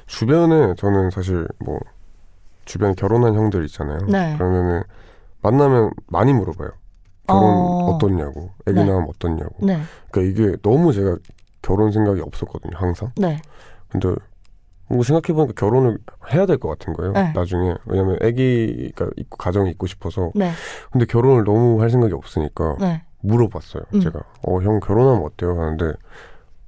주변에 0.08 0.76
저는 0.76 1.10
사실 1.12 1.48
뭐 1.60 1.80
주변에 2.66 2.94
결혼한 2.96 3.36
형들 3.36 3.66
있잖아요. 3.66 4.00
네. 4.08 4.36
그러면은 4.38 4.84
만나면 5.42 5.92
많이 6.08 6.34
물어봐요. 6.34 6.70
결혼 7.28 7.44
어. 7.50 7.86
어. 7.92 7.98
떻냐고 7.98 8.52
애기 8.68 8.80
네. 8.80 8.86
낳으면 8.86 9.08
어떻냐고. 9.10 9.56
네, 9.66 9.80
그러니까 10.12 10.22
이게 10.44 10.58
너무 10.62 10.92
제가 10.94 11.18
결혼 11.62 11.92
생각이 11.92 12.22
없었거든요, 12.22 12.78
항상. 12.78 13.12
네, 13.18 13.38
근데 13.90 14.08
뭐 14.10 14.18
생각해보니까 14.90 15.54
결혼을 15.60 15.98
해야 16.34 16.46
될 16.46 16.58
것 16.58 16.70
같은 16.70 16.94
거예요. 16.94 17.12
네. 17.14 17.32
나중에 17.36 17.74
왜냐면 17.86 18.18
아기가 18.22 19.08
있고 19.18 19.38
가정이 19.38 19.70
있고 19.72 19.88
싶어서. 19.88 20.32
네, 20.36 20.52
근데 20.92 21.06
결혼을 21.06 21.44
너무 21.44 21.82
할 21.82 21.90
생각이 21.90 22.14
없으니까 22.14 22.76
네. 22.80 23.04
물어봤어요. 23.22 23.84
음. 23.96 24.00
제가 24.02 24.20
어 24.44 24.60
형 24.62 24.80
결혼하면 24.80 25.24
어때요? 25.26 25.60
하는데 25.60 25.94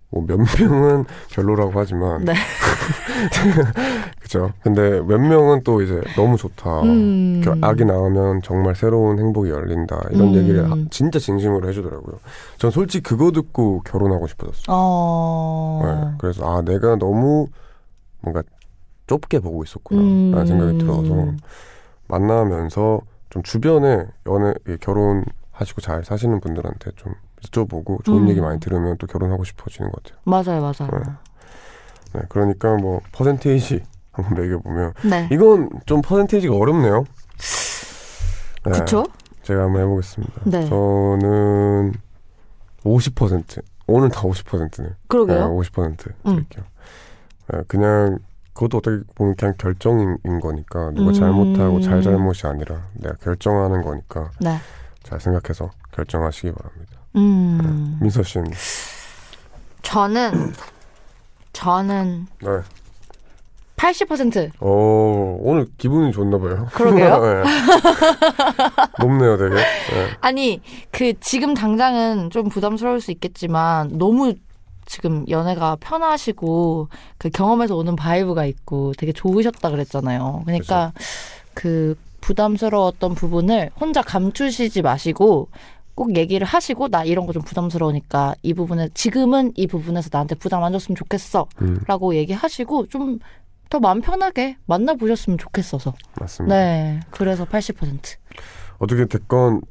뭐몇 0.10 0.39
명은 0.60 1.06
별로라고 1.32 1.71
하지만 1.75 2.23
네. 2.25 2.34
그죠. 4.21 4.51
근데 4.62 5.01
몇 5.01 5.17
명은 5.19 5.63
또 5.63 5.82
이제 5.82 6.01
너무 6.15 6.38
좋다. 6.38 6.82
음. 6.84 7.41
겨- 7.43 7.56
아기 7.62 7.86
낳으면 7.86 8.41
정말 8.41 8.75
새로운 8.75 9.19
행복이 9.19 9.49
열린다. 9.49 10.01
이런 10.12 10.30
음. 10.30 10.36
얘기를 10.36 10.69
하- 10.69 10.75
진짜 10.89 11.19
진심으로 11.19 11.67
해주더라고요. 11.69 12.19
전 12.58 12.71
솔직히 12.71 13.03
그거 13.03 13.32
듣고 13.32 13.82
결혼하고 13.86 14.27
싶어졌어요. 14.27 14.65
어. 14.69 15.82
네. 15.84 16.15
그래서 16.19 16.45
아 16.58 16.62
내가 16.62 16.95
너무 16.95 17.47
뭔가 18.21 18.43
좁게 19.08 19.39
보고 19.39 19.63
있었구나 19.63 20.01
음. 20.01 20.32
라는 20.32 20.45
생각이 20.45 20.77
들어서 20.80 21.34
만나면서 22.08 23.01
좀 23.30 23.43
주변에 23.43 24.06
연애 24.27 24.53
이 24.67 24.77
결혼하시고 24.80 25.82
잘 25.82 26.03
사시는 26.03 26.39
분들한테 26.39 26.91
좀 26.95 27.13
여쭤보고 27.41 28.03
좋은 28.03 28.23
음. 28.23 28.30
얘기 28.30 28.41
많이 28.41 28.60
들으면 28.60 28.97
또 28.97 29.08
결혼하고 29.08 29.43
싶어지는 29.43 29.91
것 29.91 30.03
같아요. 30.03 30.19
맞아요, 30.23 30.62
맞아요. 30.62 31.17
네, 32.13 32.21
그러니까 32.30 32.75
뭐 32.75 33.01
퍼센테이지 33.12 33.84
한번 34.12 34.41
매겨보면 34.41 34.93
네. 35.10 35.30
이건 35.32 35.69
좀 35.86 36.01
퍼센테이지가 36.01 36.56
어렵네요. 36.56 37.06
네, 38.65 38.71
그쵸? 38.71 39.06
제가 39.43 39.63
한번 39.63 39.84
해보겠습니다. 39.84 40.41
네. 40.45 40.65
저는 40.65 41.93
50% 42.84 43.62
오늘 43.88 44.10
다 44.10 44.21
50%네요. 44.21 44.89
그러게요. 45.08 45.47
네, 45.47 45.56
50% 45.69 45.77
음. 45.86 45.95
드릴게요. 45.95 46.63
네, 46.63 46.69
그냥 47.67 48.19
그것도 48.53 48.77
어떻게 48.77 49.03
보면 49.15 49.36
그냥 49.36 49.53
결정인 49.57 50.17
거니까 50.41 50.91
누가 50.91 51.12
음. 51.12 51.13
잘못하고 51.13 51.79
잘잘못이 51.79 52.47
아니라 52.47 52.81
내가 52.93 53.15
결정하는 53.15 53.83
거니까 53.83 54.31
네. 54.39 54.57
잘 55.03 55.19
생각해서 55.19 55.69
결정하시기 55.91 56.51
바랍니다. 56.51 56.97
음. 57.15 57.97
민서 58.01 58.23
씨는 58.23 58.51
저는, 59.83 60.53
저는 61.53 62.27
네. 62.41 62.49
80%. 63.77 64.62
오, 64.62 65.38
오늘 65.39 65.67
기분이 65.77 66.12
좋나 66.12 66.39
봐요. 66.39 66.67
그러게요. 66.73 67.21
네. 67.21 67.43
높네요, 68.99 69.38
되게. 69.38 69.55
네. 69.55 69.63
아니, 70.19 70.62
그, 70.91 71.13
지금 71.19 71.53
당장은 71.53 72.31
좀 72.31 72.49
부담스러울 72.49 72.99
수 72.99 73.12
있겠지만, 73.12 73.97
너무 73.99 74.33
지금 74.88 75.23
연애가 75.30 75.78
편하시고, 75.80 76.88
그 77.19 77.30
경험에서 77.30 77.76
오는 77.76 77.95
vibe가 77.95 78.45
있고, 78.45 78.93
되게 78.97 79.12
좋으셨다 79.12 79.69
그랬잖아요. 79.69 80.41
그러니까, 80.45 80.93
그, 81.54 81.95
부담스러웠던 82.21 83.13
부분을 83.13 83.69
혼자 83.80 84.02
감추시지 84.02 84.82
마시고, 84.82 85.50
꼭 85.93 86.15
얘기를 86.15 86.45
하시고, 86.47 86.88
나 86.88 87.04
이런 87.04 87.26
거 87.28 87.34
좀 87.34 87.43
부담스러우니까, 87.43 88.34
이 88.41 88.54
부분에, 88.56 88.89
지금은 88.95 89.54
이 89.56 89.67
부분에서 89.67 90.10
나한테 90.12 90.34
부담 90.36 90.63
안 90.63 90.71
줬으면 90.71 90.95
좋겠어. 90.95 91.47
음, 91.62 91.80
라고 91.88 92.15
얘기하시고, 92.15 92.88
좀 92.88 93.19
더 93.69 93.82
마음 93.82 94.00
편하게 94.00 94.56
만나보셨으면 94.65 95.38
좋겠어서. 95.38 95.93
맞습니다. 96.19 96.56
네. 96.56 97.00
그래서 97.10 97.43
80%. 97.43 98.15
어떻게 98.80 99.06
됐건 99.06 99.62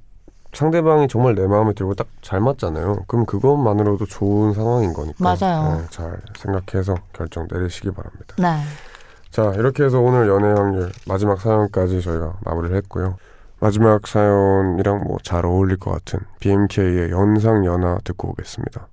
상대방이 0.57 1.07
정말 1.09 1.35
내 1.35 1.47
마음에 1.47 1.73
들고 1.75 1.95
딱 1.95 2.07
잘 2.23 2.41
맞잖아요. 2.41 3.05
그럼 3.07 3.25
그것만으로도 3.25 4.07
좋은 4.07 4.53
상황인 4.53 4.93
거니까. 4.93 5.17
맞아요. 5.23 5.77
네, 5.79 5.85
잘 5.91 6.21
생각해서 6.37 6.97
결정 7.13 7.47
내리시기 7.49 7.93
바랍니다. 7.93 8.35
네. 8.39 8.57
자, 9.31 9.53
이렇게 9.55 9.85
해서 9.85 10.01
오늘 10.01 10.27
연애 10.29 10.49
확률 10.49 10.91
마지막 11.07 11.41
사연까지 11.41 12.01
저희가 12.03 12.39
마무리를 12.41 12.75
했고요. 12.79 13.17
마지막 13.61 14.07
사연이랑 14.07 15.05
뭐 15.05 15.19
잘 15.23 15.47
어울릴 15.47 15.77
것 15.79 15.93
같은 15.93 16.19
BMK의 16.41 17.11
연상 17.13 17.65
연하 17.65 17.99
듣고 18.03 18.31
오겠습니다. 18.31 18.89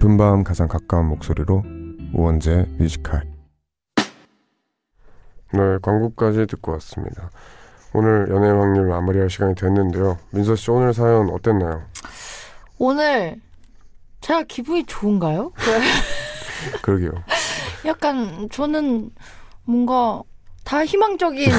깊은 0.00 0.16
밤 0.16 0.42
가장 0.42 0.66
가까운 0.66 1.08
목소리로 1.08 1.62
우원재 2.14 2.64
뮤지컬 2.78 3.22
네 5.52 5.60
광고까지 5.82 6.46
듣고 6.46 6.72
왔습니다 6.72 7.30
오늘 7.92 8.28
연애 8.30 8.48
확률 8.48 8.86
마무리할 8.86 9.28
시간이 9.28 9.54
됐는데요 9.54 10.16
민서 10.30 10.56
씨 10.56 10.70
오늘 10.70 10.94
사연 10.94 11.28
어땠나요? 11.28 11.82
오늘 12.78 13.36
제가 14.22 14.44
기분이 14.44 14.84
좋은가요? 14.86 15.52
그러게요 16.80 17.10
약간 17.84 18.48
저는 18.50 19.10
뭔가 19.64 20.22
다 20.64 20.82
희망적인 20.82 21.50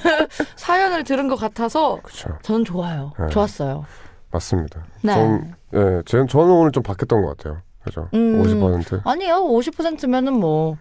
사연을 0.56 1.04
들은 1.04 1.28
것 1.28 1.36
같아서 1.36 2.00
그쵸 2.02 2.38
저는 2.40 2.64
좋아요. 2.64 3.12
네. 3.18 3.28
좋았어요. 3.28 3.84
맞습니다 4.30 4.82
네. 5.02 5.12
전, 5.12 5.54
예, 5.74 6.02
제, 6.06 6.24
저는 6.26 6.50
오늘 6.50 6.72
좀 6.72 6.82
바뀌었던 6.82 7.20
것 7.22 7.36
같아요 7.36 7.60
그죠 7.84 8.08
음. 8.14 8.42
50% 8.42 9.02
아니요, 9.04 9.46
50%면은 9.48 10.32
뭐, 10.34 10.76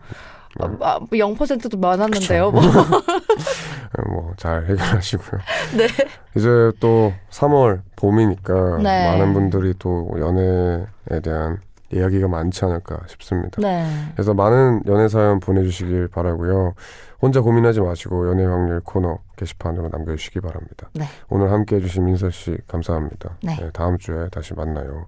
네. 0.60 0.68
아, 0.82 1.00
0%도 1.00 1.78
많았는데요. 1.78 2.52
뭐. 2.52 2.62
뭐 4.08 4.34
잘 4.38 4.64
해결하시고요. 4.66 5.42
네. 5.78 5.88
이제 6.36 6.72
또 6.80 7.14
3월 7.30 7.82
봄이니까 7.96 8.78
네. 8.78 9.12
많은 9.12 9.34
분들이 9.34 9.74
또 9.78 10.10
연애에 10.18 11.20
대한 11.22 11.60
이야기가 11.94 12.28
많지 12.28 12.64
않을까 12.66 13.00
싶습니다. 13.08 13.62
네. 13.62 13.86
그래서 14.14 14.34
많은 14.34 14.82
연애 14.88 15.08
사연 15.10 15.40
보내주시길 15.40 16.08
바라고요. 16.08 16.74
혼자 17.22 17.42
고민하지 17.42 17.82
마시고 17.82 18.30
연애 18.30 18.44
확률 18.46 18.82
코너 18.82 19.20
게시판으로 19.38 19.90
남겨주시기 19.90 20.42
바랍니다. 20.42 20.90
네. 20.94 21.06
오늘 21.30 21.52
함께 21.52 21.76
해 21.76 21.80
주신 21.80 22.06
민서 22.06 22.32
씨 22.32 22.58
감사합니다. 22.68 23.38
네. 23.44 23.70
다음 23.74 23.98
주에 23.98 24.28
다시 24.30 24.54
만나요. 24.56 25.06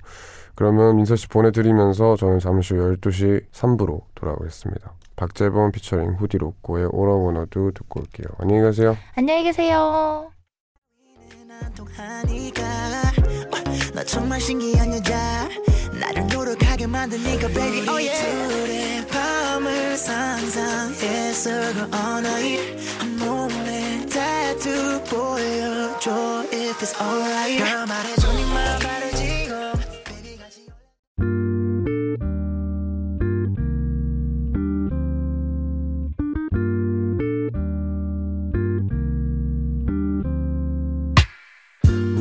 그러면 0.56 0.95
민서 0.97 1.15
씨 1.15 1.28
보내드리면서 1.28 2.15
저는 2.15 2.39
잠시 2.39 2.76
후 2.76 2.95
12시 2.97 3.45
3부로 3.52 4.02
돌아오겠습니다. 4.13 4.93
박재범 5.15 5.71
피처링 5.71 6.13
후디 6.13 6.38
로꼬의 6.38 6.86
I 6.86 6.89
Wanna 6.91 7.45
Do 7.49 7.71
듣고 7.71 8.02
올게요. 8.02 8.28
안녕히 8.39 8.62
가세요. 8.62 8.95
안녕히 9.15 9.43
계세요. 9.43 10.30
나를 16.04 16.28
노력하게 16.28 16.86
만든 16.88 17.24
네가 17.24 17.48
baby 17.48 17.88
oh 17.88 17.96
yeah. 17.96 18.50
둘의 18.50 19.08
밤을 19.08 19.96
상상해서 19.96 21.50
그 21.74 21.96
언어일? 21.96 22.78
한 23.00 23.18
몸에 23.18 24.06
tattoo 24.10 25.02
보여줘 25.06 26.44
if 26.52 26.77
it's 26.84 26.94
alright. 27.00 27.58
girl 27.58 27.86
말해줘 27.88 28.34
네맘 28.34 28.83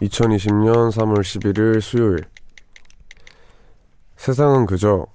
(2020년 0.00 0.90
3월 0.90 1.20
11일) 1.20 1.80
수요일 1.80 2.18
세상은 4.16 4.66
그저 4.66 5.06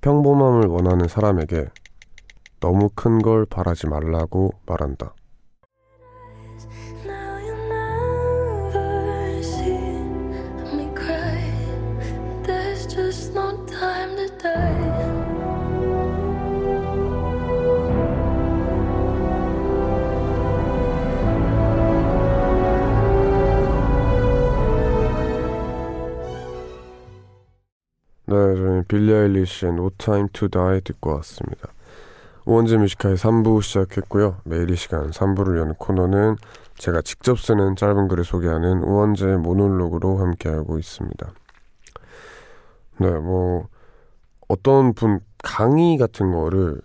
평범함을 0.00 0.66
원하는 0.66 1.08
사람에게 1.08 1.68
너무 2.60 2.88
큰 2.94 3.18
걸 3.20 3.44
바라지 3.46 3.86
말라고 3.86 4.52
말한다. 4.66 5.14
빌리 28.94 29.12
아일리시의 29.12 29.72
No 29.72 29.90
Time 29.98 30.28
to 30.32 30.46
Die 30.46 30.80
듣고 30.82 31.14
왔습니다. 31.16 31.68
우원재의 32.44 32.76
Music 32.76 32.98
High 32.98 33.16
3부 33.16 33.60
시작했고요. 33.60 34.36
매일 34.44 34.70
이 34.70 34.76
시간 34.76 35.10
3부를 35.10 35.58
여는 35.58 35.74
코너는 35.74 36.36
제가 36.76 37.02
직접 37.02 37.40
쓰는 37.40 37.74
짧은 37.74 38.06
글을 38.06 38.22
소개하는 38.22 38.84
우원재 38.84 39.38
모놀로그로 39.38 40.18
함께하고 40.18 40.78
있습니다. 40.78 41.32
네, 43.00 43.10
뭐 43.18 43.66
어떤 44.46 44.94
분 44.94 45.18
강의 45.42 45.98
같은 45.98 46.30
거를 46.30 46.80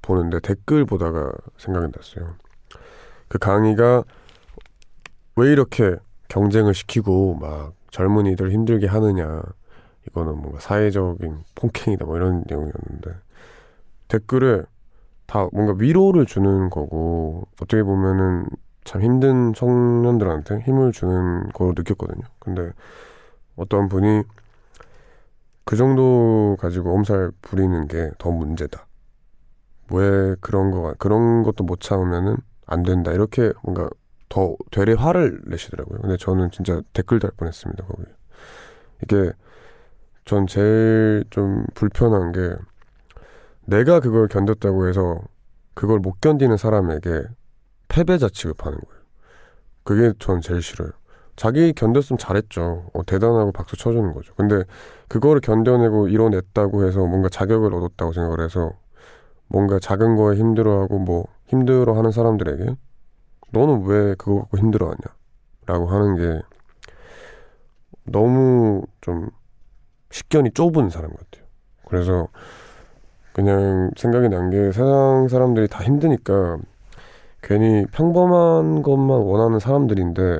보는데 0.00 0.40
댓글 0.40 0.86
보다가 0.86 1.32
생각이 1.58 1.92
났어요. 1.94 2.34
그 3.28 3.36
강의가 3.36 4.04
왜 5.36 5.52
이렇게 5.52 5.96
경쟁을 6.28 6.72
시키고 6.72 7.34
막 7.34 7.74
젊은이들 7.90 8.52
힘들게 8.52 8.86
하느냐. 8.86 9.42
이거는 10.08 10.36
뭔가 10.38 10.60
사회적인 10.60 11.44
폭행이다 11.54 12.04
뭐 12.06 12.16
이런 12.16 12.44
내용이었는데 12.48 13.12
댓글에 14.08 14.62
다 15.26 15.48
뭔가 15.52 15.74
위로를 15.78 16.26
주는 16.26 16.70
거고 16.70 17.46
어떻게 17.60 17.82
보면은 17.82 18.46
참 18.84 19.02
힘든 19.02 19.52
청년들한테 19.54 20.60
힘을 20.60 20.92
주는 20.92 21.48
거로 21.50 21.72
느꼈거든요. 21.76 22.22
근데 22.40 22.72
어떤 23.56 23.88
분이 23.88 24.24
그 25.64 25.76
정도 25.76 26.56
가지고 26.60 26.94
엄살 26.94 27.30
부리는 27.42 27.86
게 27.88 28.10
더 28.18 28.30
문제다. 28.30 28.86
왜 29.90 30.34
그런 30.40 30.70
거 30.70 30.94
그런 30.98 31.42
것도 31.42 31.64
못 31.64 31.80
참으면은 31.80 32.36
안 32.66 32.82
된다. 32.82 33.12
이렇게 33.12 33.52
뭔가 33.62 33.90
더 34.28 34.56
되레 34.70 34.94
화를 34.94 35.42
내시더라고요. 35.46 36.00
근데 36.00 36.16
저는 36.16 36.50
진짜 36.50 36.80
댓글 36.92 37.18
달 37.18 37.30
뻔했습니다. 37.36 37.84
거기 37.84 38.04
이게 39.02 39.32
전 40.24 40.46
제일 40.46 41.24
좀 41.30 41.64
불편한 41.74 42.32
게 42.32 42.54
내가 43.64 44.00
그걸 44.00 44.28
견뎠다고 44.28 44.88
해서 44.88 45.20
그걸 45.74 45.98
못 45.98 46.20
견디는 46.20 46.56
사람에게 46.56 47.22
패배자 47.88 48.28
취급하는 48.28 48.78
거예요. 48.78 49.02
그게 49.84 50.12
전 50.18 50.40
제일 50.40 50.62
싫어요. 50.62 50.90
자기 51.34 51.72
견뎠으면 51.72 52.18
잘했죠. 52.18 52.90
어, 52.92 53.04
대단하고 53.04 53.52
박수 53.52 53.76
쳐주는 53.76 54.12
거죠. 54.12 54.34
근데 54.34 54.64
그거를 55.08 55.40
견뎌내고 55.40 56.08
이뤄냈다고 56.08 56.86
해서 56.86 57.06
뭔가 57.06 57.28
자격을 57.28 57.74
얻었다고 57.74 58.12
생각을 58.12 58.40
해서 58.40 58.72
뭔가 59.48 59.78
작은 59.78 60.16
거에 60.16 60.36
힘들어하고 60.36 60.98
뭐 60.98 61.26
힘들어하는 61.46 62.10
사람들에게 62.10 62.76
너는 63.50 63.84
왜 63.86 64.14
그거 64.14 64.40
갖고 64.40 64.58
힘들어하냐? 64.58 64.96
라고 65.66 65.86
하는 65.86 66.16
게 66.16 66.42
너무 68.04 68.82
좀 69.00 69.28
식견이 70.12 70.52
좁은 70.52 70.90
사람 70.90 71.10
같아요. 71.10 71.44
그래서 71.86 72.28
그냥 73.32 73.90
생각이 73.96 74.28
난 74.28 74.50
게 74.50 74.70
세상 74.72 75.26
사람들이 75.28 75.66
다 75.68 75.82
힘드니까 75.82 76.58
괜히 77.42 77.84
평범한 77.86 78.82
것만 78.82 79.18
원하는 79.18 79.58
사람들인데 79.58 80.38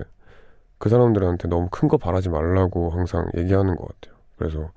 그 0.79 0.89
사람들한테 0.89 1.49
너무 1.49 1.69
큰 1.71 1.89
거 1.89 1.97
바라지 1.97 2.29
말라고 2.29 2.91
항상 2.91 3.27
얘기하는 3.37 3.75
것 3.77 3.89
같아요. 3.89 4.21
그래서 4.37 4.71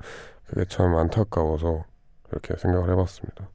그게 0.47 0.65
참 0.65 0.95
안타까워서 0.95 1.83
이렇게 2.31 2.55
생각을 2.57 2.89
해봤습니다. 2.91 3.49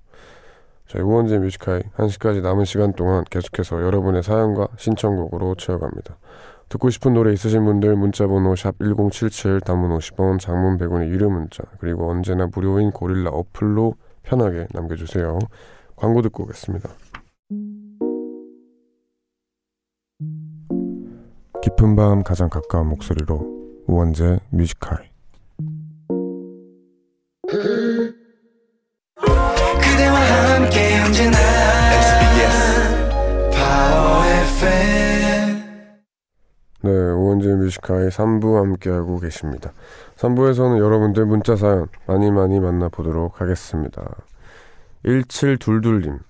저희 0.89 1.03
우원재 1.03 1.39
뮤지카이 1.39 1.81
1시까지 1.97 2.43
남은 2.43 2.65
시간 2.65 2.93
동안 2.93 3.25
계속해서 3.31 3.81
여러분의 3.83 4.23
사연과 4.23 4.69
신청곡으로 4.77 5.55
채워갑니다. 5.55 6.17
듣고 6.71 6.89
싶은 6.89 7.13
노래 7.15 7.33
있으신 7.33 7.65
분들 7.65 7.97
문자번호 7.97 8.55
샵 8.55 8.77
1077 8.79 9.61
단문 9.61 9.91
50원 9.99 10.39
장문 10.39 10.79
100원의 10.79 11.09
유료 11.09 11.29
문자 11.29 11.65
그리고 11.79 12.09
언제나 12.09 12.47
무료인 12.47 12.93
고릴라 12.93 13.31
어플로 13.31 13.97
편하게 14.23 14.69
남겨주세요. 14.73 15.41
광고 15.97 16.23
듣고 16.23 16.45
오겠습니다. 16.45 16.89
깊은 21.63 21.97
밤 21.97 22.23
가장 22.23 22.49
가까운 22.49 22.89
목소리로 22.89 23.83
우원재 23.87 24.39
뮤지컬 24.51 25.11
그대와 29.17 30.21
함께 30.55 31.01
언제나 31.05 31.37
Power 33.51 34.45
FM 34.57 35.20
네, 36.83 36.91
우원재 36.91 37.57
뮤지컬 37.57 38.09
3부 38.09 38.55
함께하고 38.55 39.19
계십니다. 39.19 39.75
3부에서는 40.17 40.79
여러분들 40.79 41.27
문자 41.27 41.55
사연 41.55 41.89
많이 42.07 42.31
많이 42.31 42.59
만나보도록 42.59 43.43
하겠습니다. 43.43 44.17
1722님 45.05 46.21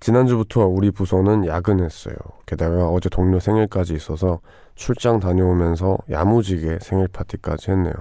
지난주부터 0.00 0.66
우리 0.66 0.90
부서는 0.90 1.46
야근했어요. 1.46 2.14
게다가 2.46 2.88
어제 2.88 3.10
동료 3.10 3.38
생일까지 3.38 3.92
있어서 3.92 4.40
출장 4.76 5.20
다녀오면서 5.20 5.98
야무지게 6.10 6.78
생일 6.80 7.08
파티까지 7.08 7.70
했네요. 7.72 7.92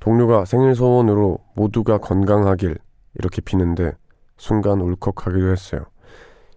동료가 0.00 0.46
생일 0.46 0.74
소원으로 0.74 1.40
모두가 1.56 1.98
건강하길 1.98 2.78
이렇게 3.18 3.42
비는데 3.42 3.92
순간 4.38 4.80
울컥하기도 4.80 5.50
했어요. 5.50 5.84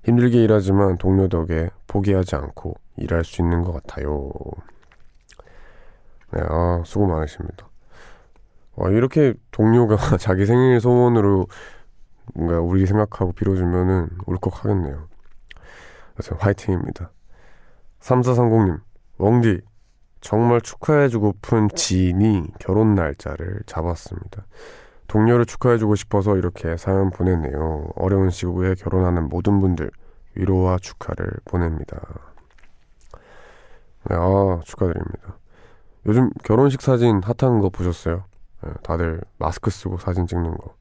힘들게 0.03 0.43
일하지만 0.43 0.97
동료 0.97 1.27
덕에 1.27 1.69
포기하지 1.87 2.35
않고 2.35 2.75
일할 2.97 3.23
수 3.23 3.41
있는 3.41 3.63
것 3.63 3.71
같아요. 3.73 4.31
네, 6.31 6.41
아, 6.41 6.81
수고 6.85 7.07
많으십니다. 7.07 7.69
와, 8.75 8.89
이렇게 8.89 9.33
동료가 9.51 9.95
자기 10.17 10.45
생일 10.45 10.79
소원으로 10.79 11.47
뭔가 12.33 12.59
우리 12.59 12.85
생각하고 12.85 13.31
빌어주면은 13.33 14.09
울컥하겠네요. 14.25 15.07
그래서 16.13 16.35
화이팅입니다. 16.35 17.11
3430님, 17.99 18.81
웡디, 19.19 19.61
정말 20.21 20.61
축하해주고픈 20.61 21.69
지인이 21.75 22.47
결혼 22.59 22.95
날짜를 22.95 23.61
잡았습니다. 23.65 24.45
동료를 25.07 25.45
축하해주고 25.45 25.95
싶어서 25.95 26.37
이렇게 26.37 26.77
사연 26.77 27.09
보냈네요. 27.09 27.89
어려운 27.95 28.29
시국에 28.29 28.75
결혼하는 28.75 29.29
모든 29.29 29.59
분들 29.59 29.91
위로와 30.35 30.77
축하를 30.79 31.29
보냅니다. 31.45 31.99
네, 34.09 34.15
아, 34.15 34.61
축하드립니다. 34.63 35.37
요즘 36.05 36.29
결혼식 36.43 36.81
사진 36.81 37.21
핫한 37.23 37.59
거 37.59 37.69
보셨어요? 37.69 38.25
네, 38.61 38.71
다들 38.83 39.21
마스크 39.37 39.69
쓰고 39.69 39.97
사진 39.97 40.27
찍는 40.27 40.57
거. 40.57 40.75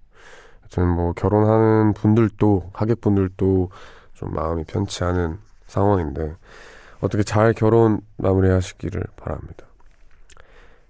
저는 0.69 0.89
뭐 0.89 1.13
결혼하는 1.13 1.93
분들도 1.93 2.71
하객분들도 2.73 3.71
좀 4.15 4.35
마음이 4.35 4.65
편치 4.65 5.05
않은 5.05 5.39
상황인데 5.67 6.35
어떻게 7.01 7.23
잘 7.23 7.53
결혼 7.53 8.01
마무리하시기를 8.17 9.03
바랍니다. 9.17 9.67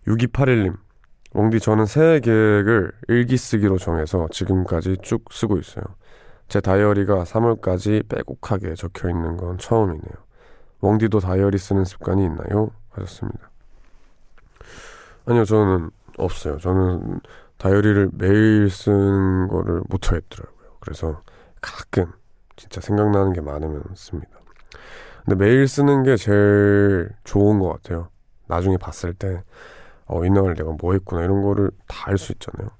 6281님 0.06 0.76
웡디 1.34 1.60
저는 1.60 1.86
새해 1.86 2.20
계획을 2.20 2.92
일기 3.08 3.36
쓰기로 3.36 3.78
정해서 3.78 4.28
지금까지 4.30 4.98
쭉 5.02 5.24
쓰고 5.30 5.58
있어요. 5.58 5.84
제 6.48 6.60
다이어리가 6.60 7.24
3월까지 7.24 8.08
빼곡하게 8.08 8.74
적혀 8.74 9.08
있는 9.08 9.36
건 9.36 9.56
처음이네요. 9.56 10.14
웡디도 10.80 11.20
다이어리 11.20 11.56
쓰는 11.56 11.84
습관이 11.84 12.24
있나요? 12.24 12.70
하셨습니다. 12.90 13.50
아니요, 15.24 15.44
저는 15.44 15.90
없어요. 16.18 16.58
저는 16.58 17.20
다이어리를 17.56 18.10
매일 18.12 18.68
쓰는 18.68 19.48
거를 19.48 19.82
못 19.88 20.10
하겠더라고요. 20.10 20.76
그래서 20.80 21.22
가끔 21.60 22.12
진짜 22.56 22.80
생각나는 22.80 23.32
게 23.32 23.40
많으면 23.40 23.82
씁니다. 23.94 24.30
근데 25.24 25.36
매일 25.36 25.68
쓰는 25.68 26.02
게 26.02 26.16
제일 26.16 27.10
좋은 27.24 27.60
것 27.60 27.68
같아요. 27.68 28.08
나중에 28.48 28.76
봤을 28.76 29.14
때, 29.14 29.42
어, 30.06 30.24
이날 30.24 30.54
내가 30.54 30.72
뭐 30.80 30.92
했구나, 30.92 31.22
이런 31.24 31.42
거를 31.42 31.70
다 31.86 32.10
알 32.10 32.18
수 32.18 32.32
있잖아요. 32.32 32.70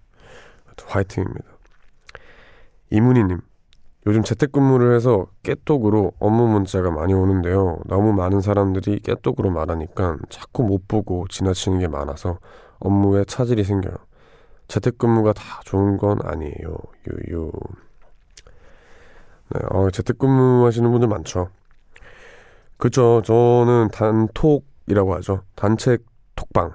화이팅입니다. 0.87 1.45
이문희님, 2.91 3.41
요즘 4.07 4.23
재택근무를 4.23 4.95
해서 4.97 5.27
깨톡으로 5.45 6.13
업무 6.19 6.49
문자가 6.49 6.91
많이 6.91 7.15
오는데요. 7.15 7.79
너무 7.87 8.13
많은 8.13 8.41
사람들이 8.41 9.01
깨톡으로 9.01 9.51
말하니까 9.51 10.19
자꾸 10.29 10.65
못 10.65 10.89
보고 10.89 11.27
지나치는 11.29 11.79
게 11.79 11.87
많아서 11.89 12.39
업무에 12.81 13.25
차질이 13.25 13.63
생겨요. 13.65 13.95
재택근무가 14.69 15.33
다 15.35 15.61
좋은 15.65 15.99
건 15.99 16.19
아니에요. 16.25 16.77
유유. 17.29 17.53
네, 19.51 19.61
어, 19.71 19.91
재택근무 19.91 20.67
하시는 20.67 20.91
분들 20.91 21.09
많죠. 21.09 21.49
그쵸. 22.79 23.23
저는 23.25 23.89
단톡이라고 23.93 25.15
하죠. 25.17 25.43
단체 25.55 25.99
톡방. 26.35 26.73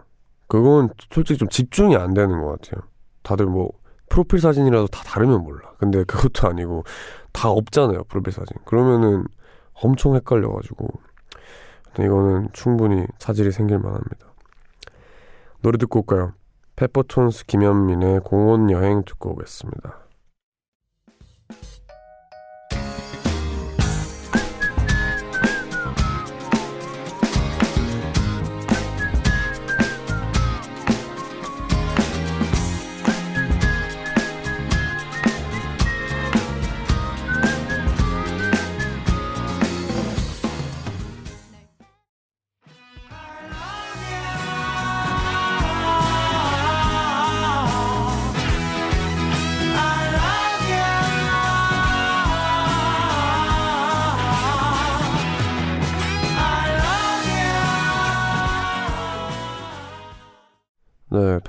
그건 0.47 0.89
솔직히 1.11 1.37
좀 1.37 1.49
집중이 1.49 1.95
안 1.95 2.13
되는 2.13 2.41
것 2.41 2.61
같아요. 2.61 2.87
다들 3.23 3.45
뭐, 3.45 3.71
프로필 4.09 4.39
사진이라도 4.39 4.87
다 4.87 5.03
다르면 5.03 5.43
몰라. 5.43 5.73
근데 5.77 6.03
그것도 6.05 6.47
아니고, 6.47 6.83
다 7.33 7.49
없잖아요. 7.49 8.05
프로필 8.05 8.31
사진. 8.31 8.55
그러면은 8.65 9.25
엄청 9.73 10.15
헷갈려가지고. 10.15 10.87
이거는 11.99 12.49
충분히 12.53 13.05
차질이 13.17 13.51
생길 13.51 13.79
만합니다. 13.79 14.27
노래 15.61 15.77
듣고 15.77 15.99
올까요? 15.99 16.33
페퍼톤스 16.75 17.47
김현민의 17.47 18.21
공원 18.21 18.69
여행 18.69 19.03
듣고 19.03 19.31
오겠습니다. 19.31 20.06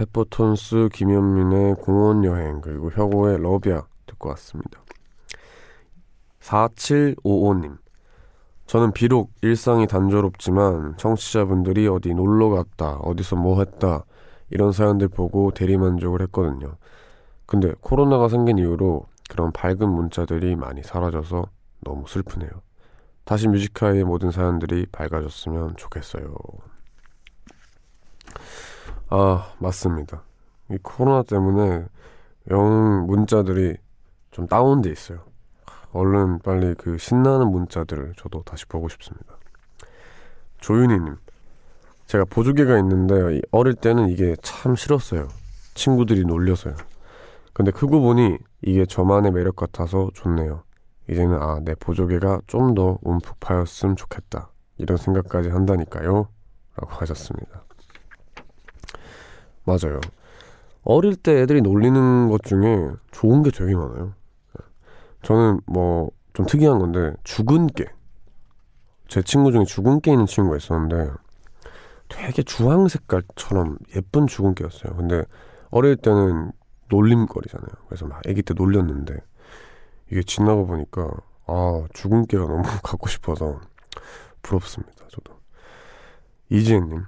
페퍼톤스 0.09 0.89
김현민의 0.93 1.77
공원 1.77 2.25
여행 2.25 2.61
그리고 2.61 2.91
혁오의 2.91 3.43
Love 3.43 3.70
Ya 3.70 3.83
듣고 4.07 4.31
왔습니다. 4.31 4.83
4755님. 6.41 7.79
저는 8.67 8.93
비록 8.93 9.33
일상이 9.43 9.87
단조롭지만 9.87 10.97
청취자분들이 10.99 11.89
어디 11.89 12.15
놀러 12.15 12.51
갔다, 12.51 12.97
어디서 12.97 13.37
뭐 13.37 13.59
했다 13.61 14.05
이런 14.51 14.73
사연들 14.73 15.09
보고 15.09 15.51
대리만족을 15.53 16.23
했거든요. 16.23 16.77
근데 17.47 17.73
코로나가 17.81 18.29
생긴 18.29 18.59
이후로 18.59 19.07
그런 19.31 19.53
밝은 19.53 19.89
문자들이 19.89 20.57
많이 20.57 20.83
사라져서 20.83 21.47
너무 21.81 22.07
슬프네요. 22.07 22.51
다시 23.25 23.49
Music 23.49 23.74
High의 23.74 24.05
모든 24.05 24.31
사연들이 24.31 24.87
밝아졌으면 24.91 25.77
좋겠어요. 25.77 26.35
아, 29.11 29.53
맞습니다. 29.59 30.23
이 30.71 30.79
코로나 30.83 31.23
때문에 31.23 31.87
영 32.51 33.07
문자들이 33.07 33.77
좀 34.31 34.47
다운돼 34.47 34.91
있어요. 34.91 35.21
얼른 35.93 36.41
빨리 36.41 36.75
그 36.75 36.99
신나는 36.99 37.51
문자들을 37.51 38.15
저도 38.17 38.43
다시 38.43 38.67
보고 38.67 38.89
싶습니다. 38.89 39.39
조윤희님, 40.61 41.17
제가 42.07 42.25
보조개가 42.25 42.79
있는데 42.79 43.37
이 43.39 43.43
어릴 43.51 43.75
때는 43.75 44.09
이게 44.09 44.37
참 44.43 44.77
싫었어요. 44.77 45.29
친구들이 45.75 46.25
놀려서요. 46.25 46.75
근데 47.53 47.71
크고 47.71 48.01
보니 48.01 48.39
이게 48.63 48.85
저만의 48.87 49.33
매력 49.33 49.57
같아서 49.57 50.11
좋네요. 50.15 50.63
이제는 51.11 51.41
아, 51.41 51.61
내 51.63 51.75
보조개가 51.75 52.43
좀 52.47 52.75
더 52.75 52.99
움푹 53.03 53.41
파였으면 53.41 53.97
좋겠다. 53.97 54.51
이런 54.77 54.99
생각까지 54.99 55.49
한다니까요. 55.49 56.29
라고 56.77 56.93
하셨습니다. 56.97 57.65
맞아요. 59.69 60.01
어릴 60.83 61.17
때 61.17 61.41
애들이 61.43 61.61
놀리는 61.61 62.29
것 62.29 62.43
중에 62.43 62.91
좋은 63.11 63.43
게 63.43 63.51
되게 63.51 63.75
많아요. 63.75 64.15
저는 65.23 65.61
뭐 65.67 66.11
좀 66.39 66.47
특이한 66.47 66.79
건데 66.79 67.15
죽은 67.25 67.67
깨. 67.67 67.87
제 69.09 69.23
친구 69.23 69.51
중에 69.51 69.65
죽은 69.65 70.01
깨 70.03 70.13
있는 70.13 70.25
친구가 70.25 70.57
있었는데 70.57 71.11
되게 72.09 72.45
주황 72.45 72.87
색깔처럼 72.87 73.77
예쁜 73.97 74.29
죽은 74.29 74.55
깨였어요. 74.55 74.95
근데 74.95 75.25
어릴 75.71 75.97
때는 75.97 76.53
놀림거리잖아요. 76.91 77.69
그래서 77.89 78.07
막 78.07 78.23
아기 78.25 78.41
때 78.43 78.55
놀렸는데 78.55 79.17
이게 80.13 80.23
지나고 80.23 80.69
보니까 80.69 81.11
아 81.49 81.85
죽은 81.93 82.27
깨가 82.27 82.47
너무 82.47 82.63
갖고 82.85 83.09
싶어서 83.09 83.61
부럽습니다. 84.43 85.07
저도 85.09 85.35
이지혜님 86.51 87.03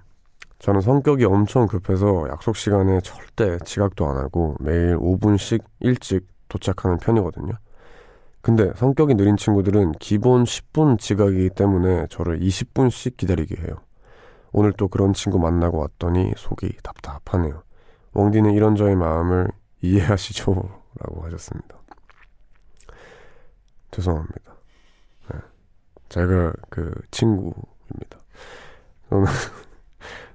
저는 0.60 0.82
성격이 0.82 1.24
엄청 1.24 1.66
급해서 1.66 2.28
약속 2.28 2.54
시간에 2.54 3.00
절대 3.00 3.58
지각도 3.64 4.06
안 4.06 4.18
하고 4.18 4.56
매일 4.60 4.96
5분씩 4.98 5.64
일찍 5.80 6.28
도착하는 6.48 6.98
편이거든요. 6.98 7.54
근데 8.42 8.70
성격이 8.74 9.14
느린 9.14 9.36
친구들은 9.36 9.92
기본 9.92 10.44
10분 10.44 10.98
지각이기 10.98 11.50
때문에 11.50 12.06
저를 12.10 12.40
20분씩 12.40 13.16
기다리게 13.16 13.56
해요. 13.62 13.76
오늘 14.52 14.72
또 14.72 14.88
그런 14.88 15.14
친구 15.14 15.38
만나고 15.38 15.78
왔더니 15.78 16.32
속이 16.36 16.78
답답하네요. 16.82 17.62
웡디는 18.12 18.52
이런 18.52 18.76
저의 18.76 18.96
마음을 18.96 19.48
이해하시죠? 19.80 20.52
라고 21.00 21.24
하셨습니다. 21.24 21.78
죄송합니다. 23.92 24.56
네. 25.32 25.38
제가 26.10 26.52
그 26.68 26.92
친구입니다. 27.10 28.18
저는 29.08 29.24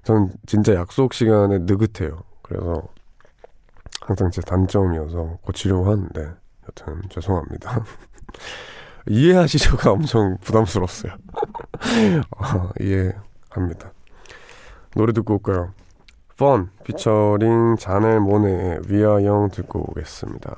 전 0.06 0.32
진짜 0.46 0.76
약속 0.76 1.16
시간에 1.16 1.58
느긋해요. 1.60 2.20
그래서 2.44 2.84
항상 4.02 4.30
제 4.30 4.40
단점이어서 4.42 5.40
고치려고 5.42 5.90
하는데 5.90 6.32
여튼 6.64 7.02
죄송합니다. 7.10 7.84
이해하시죠가 9.10 9.92
엄청 9.92 10.38
부담스러웠어요. 10.42 11.14
어, 12.38 12.70
이해합니다. 12.80 13.92
노래 14.96 15.12
듣고 15.12 15.36
올까요? 15.36 15.74
펀 16.38 16.70
피처링 16.84 17.78
자넬 17.80 18.20
모네의 18.20 18.82
위아영 18.88 19.50
듣고 19.50 19.90
오겠습니다. 19.90 20.56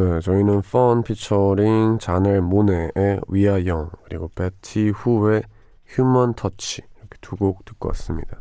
네, 0.00 0.18
저희는 0.20 0.62
펀 0.62 1.02
피처링 1.02 1.98
자넬 1.98 2.40
모네의 2.40 3.20
We 3.28 3.40
Are 3.40 3.59
Young 3.59 3.90
그리고 4.04 4.30
베티 4.34 4.88
후의 4.90 5.42
Human 5.88 6.32
Touch 6.34 6.80
이렇게 6.96 7.18
두 7.20 7.36
곡 7.36 7.66
듣고 7.66 7.88
왔습니다. 7.88 8.40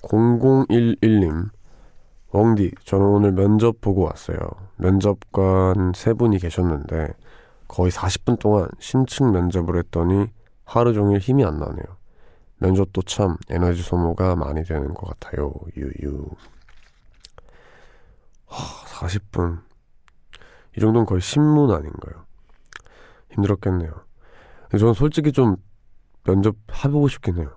0011님 0.00 1.50
웡디 2.32 2.72
저는 2.84 3.04
오늘 3.06 3.32
면접 3.32 3.82
보고 3.82 4.04
왔어요. 4.04 4.38
면접관 4.76 5.92
세 5.94 6.14
분이 6.14 6.38
계셨는데 6.38 7.08
거의 7.68 7.90
40분 7.90 8.38
동안 8.38 8.66
심층 8.78 9.32
면접을 9.32 9.76
했더니 9.76 10.28
하루 10.64 10.94
종일 10.94 11.18
힘이 11.18 11.44
안 11.44 11.58
나네요. 11.58 11.84
면접도 12.60 13.02
참 13.02 13.36
에너지 13.50 13.82
소모가 13.82 14.36
많이 14.36 14.64
되는 14.64 14.94
것 14.94 15.06
같아요. 15.20 15.52
유유. 15.76 16.24
하, 18.46 19.06
40분 19.06 19.65
이 20.76 20.80
정도는 20.80 21.06
거의 21.06 21.20
신문 21.20 21.70
아닌가요? 21.70 22.24
힘들었겠네요. 23.30 23.92
저는 24.78 24.94
솔직히 24.94 25.32
좀 25.32 25.56
면접 26.24 26.56
해보고 26.84 27.08
싶긴 27.08 27.38
해요. 27.38 27.56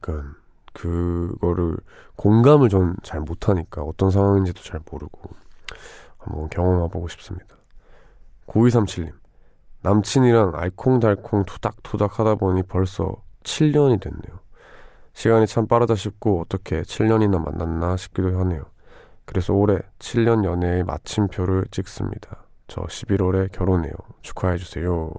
그러니까 0.00 0.34
그거를 0.72 1.76
공감을 2.16 2.68
전 2.68 2.96
잘 3.02 3.20
못하니까 3.20 3.82
어떤 3.82 4.10
상황인지도 4.10 4.62
잘 4.62 4.80
모르고 4.90 5.30
한번 6.18 6.48
경험해보고 6.48 7.08
싶습니다. 7.08 7.56
9237님 8.46 9.12
남친이랑 9.82 10.52
알콩달콩 10.54 11.44
투닥투닥 11.44 12.18
하다 12.18 12.34
보니 12.34 12.64
벌써 12.64 13.22
7년이 13.44 14.00
됐네요. 14.00 14.40
시간이 15.14 15.46
참 15.46 15.66
빠르다 15.66 15.94
싶고 15.94 16.40
어떻게 16.40 16.82
7년이나 16.82 17.42
만났나 17.42 17.96
싶기도 17.96 18.38
하네요. 18.40 18.64
그래서 19.24 19.54
올해 19.54 19.78
7년 19.98 20.44
연애의 20.44 20.84
마침표를 20.84 21.66
찍습니다. 21.70 22.44
저 22.70 22.82
11월에 22.82 23.50
결혼해요. 23.50 23.92
축하해주세요. 24.22 25.12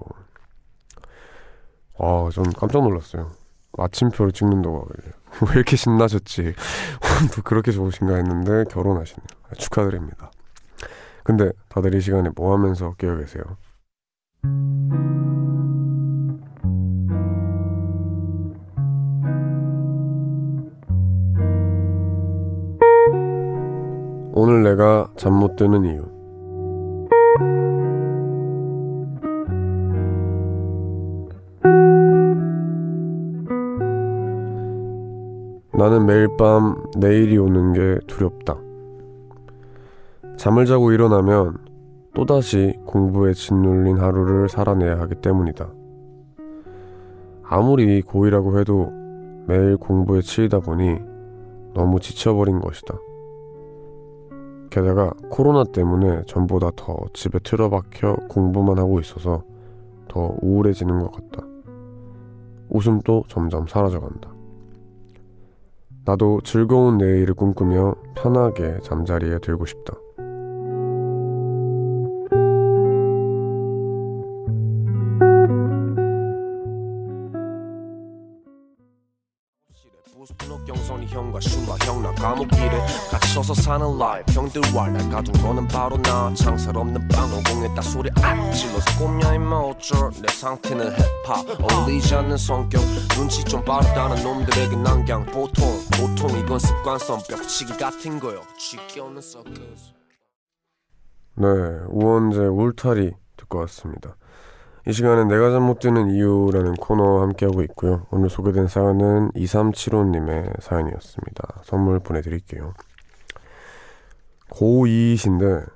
아, 1.99 2.29
전 2.33 2.45
깜짝 2.53 2.81
놀랐어요. 2.81 3.29
마침표를 3.77 4.31
찍는다고 4.31 4.81
하길래 4.81 5.11
왜 5.49 5.55
이렇게 5.55 5.75
신나셨지? 5.75 6.53
또 7.35 7.41
그렇게 7.43 7.71
좋으신가 7.71 8.15
했는데 8.15 8.63
결혼하시네요. 8.71 9.27
축하드립니다. 9.57 10.31
근데 11.25 11.51
다들 11.67 11.93
이 11.93 11.99
시간에 12.01 12.29
뭐 12.35 12.53
하면서 12.53 12.93
깨어 12.93 13.17
계세요? 13.17 13.43
오늘 24.33 24.63
내가 24.63 25.11
잠 25.17 25.33
못 25.33 25.55
드는 25.55 25.85
이유. 25.85 26.10
나는 35.81 36.05
매일 36.05 36.27
밤 36.37 36.75
내일이 36.95 37.39
오는 37.39 37.73
게 37.73 37.97
두렵다. 38.05 38.55
잠을 40.37 40.67
자고 40.67 40.91
일어나면 40.91 41.57
또다시 42.13 42.77
공부에 42.85 43.33
짓눌린 43.33 43.97
하루를 43.97 44.47
살아내야 44.47 44.99
하기 44.99 45.15
때문이다. 45.15 45.73
아무리 47.41 48.03
고이라고 48.03 48.59
해도 48.59 48.91
매일 49.47 49.75
공부에 49.75 50.21
치이다 50.21 50.59
보니 50.59 50.99
너무 51.73 51.99
지쳐버린 51.99 52.59
것이다. 52.59 52.93
게다가 54.69 55.09
코로나 55.31 55.63
때문에 55.63 56.21
전보다 56.27 56.69
더 56.75 56.95
집에 57.11 57.39
틀어박혀 57.39 58.17
공부만 58.29 58.77
하고 58.77 58.99
있어서 58.99 59.41
더 60.07 60.31
우울해지는 60.43 60.99
것 60.99 61.11
같다. 61.11 61.43
웃음도 62.69 63.23
점점 63.27 63.65
사라져간다. 63.65 64.40
나도 66.11 66.41
즐거운 66.43 66.97
내일을 66.97 67.33
꿈꾸며 67.35 67.95
편하게 68.15 68.79
잠자리에 68.83 69.39
들고 69.39 69.65
싶다. 69.65 69.93
갇혀서 83.09 83.53
사는 83.53 83.97
라이프 83.97 84.31
형들과 84.33 84.89
날 84.89 85.09
가둔 85.09 85.33
거는 85.41 85.67
바로 85.67 85.97
나. 86.01 86.33
창살 86.33 86.77
없는 86.77 87.07
빵오공에다 87.07 87.81
소리 87.81 88.09
악 88.21 88.51
질러서 88.53 88.99
꼽냐 88.99 89.35
임마 89.35 89.55
어쩔. 89.55 90.11
내 90.21 90.27
상태는 90.27 90.91
힙합. 90.91 91.45
어울리지 91.61 92.15
않는 92.15 92.37
성격. 92.37 92.81
눈치 93.15 93.43
좀 93.43 93.63
빠르다는 93.63 94.21
놈들에게 94.21 94.75
난 94.77 95.05
그냥 95.05 95.25
보통 95.25 95.80
보통 95.91 96.37
이건 96.37 96.59
습관성 96.59 97.19
벽치기 97.29 97.77
같은 97.77 98.19
거요 98.19 98.41
쥐끼 98.57 98.99
없는 98.99 99.21
서커스 99.21 99.93
네, 101.35 101.47
우원재 101.87 102.39
울타리 102.39 103.13
듣고 103.37 103.59
왔습니다. 103.59 104.15
이 104.85 104.91
시간은 104.91 105.27
내가 105.29 105.49
잠 105.51 105.63
못 105.63 105.79
드는 105.79 106.11
이유라는 106.11 106.73
코너 106.75 107.21
함께하고 107.21 107.61
있고요. 107.63 108.05
오늘 108.11 108.29
소개된 108.29 108.67
사연은 108.67 109.31
2375님의 109.31 110.61
사연이었습니다. 110.61 111.61
선물 111.63 111.99
보내드릴게요. 111.99 112.73
고2이신데, 114.49 115.71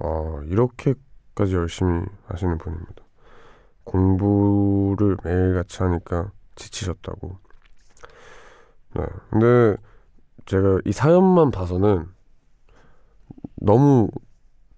아, 0.00 0.40
이렇게까지 0.46 1.54
열심히 1.54 2.04
하시는 2.26 2.58
분입니다. 2.58 3.04
공부를 3.84 5.16
매일같이 5.22 5.82
하니까 5.84 6.32
지치셨다고. 6.56 7.38
네, 8.94 9.02
근데 9.30 9.76
제가 10.46 10.80
이 10.84 10.92
사연만 10.92 11.50
봐서는 11.50 12.06
너무 13.56 14.08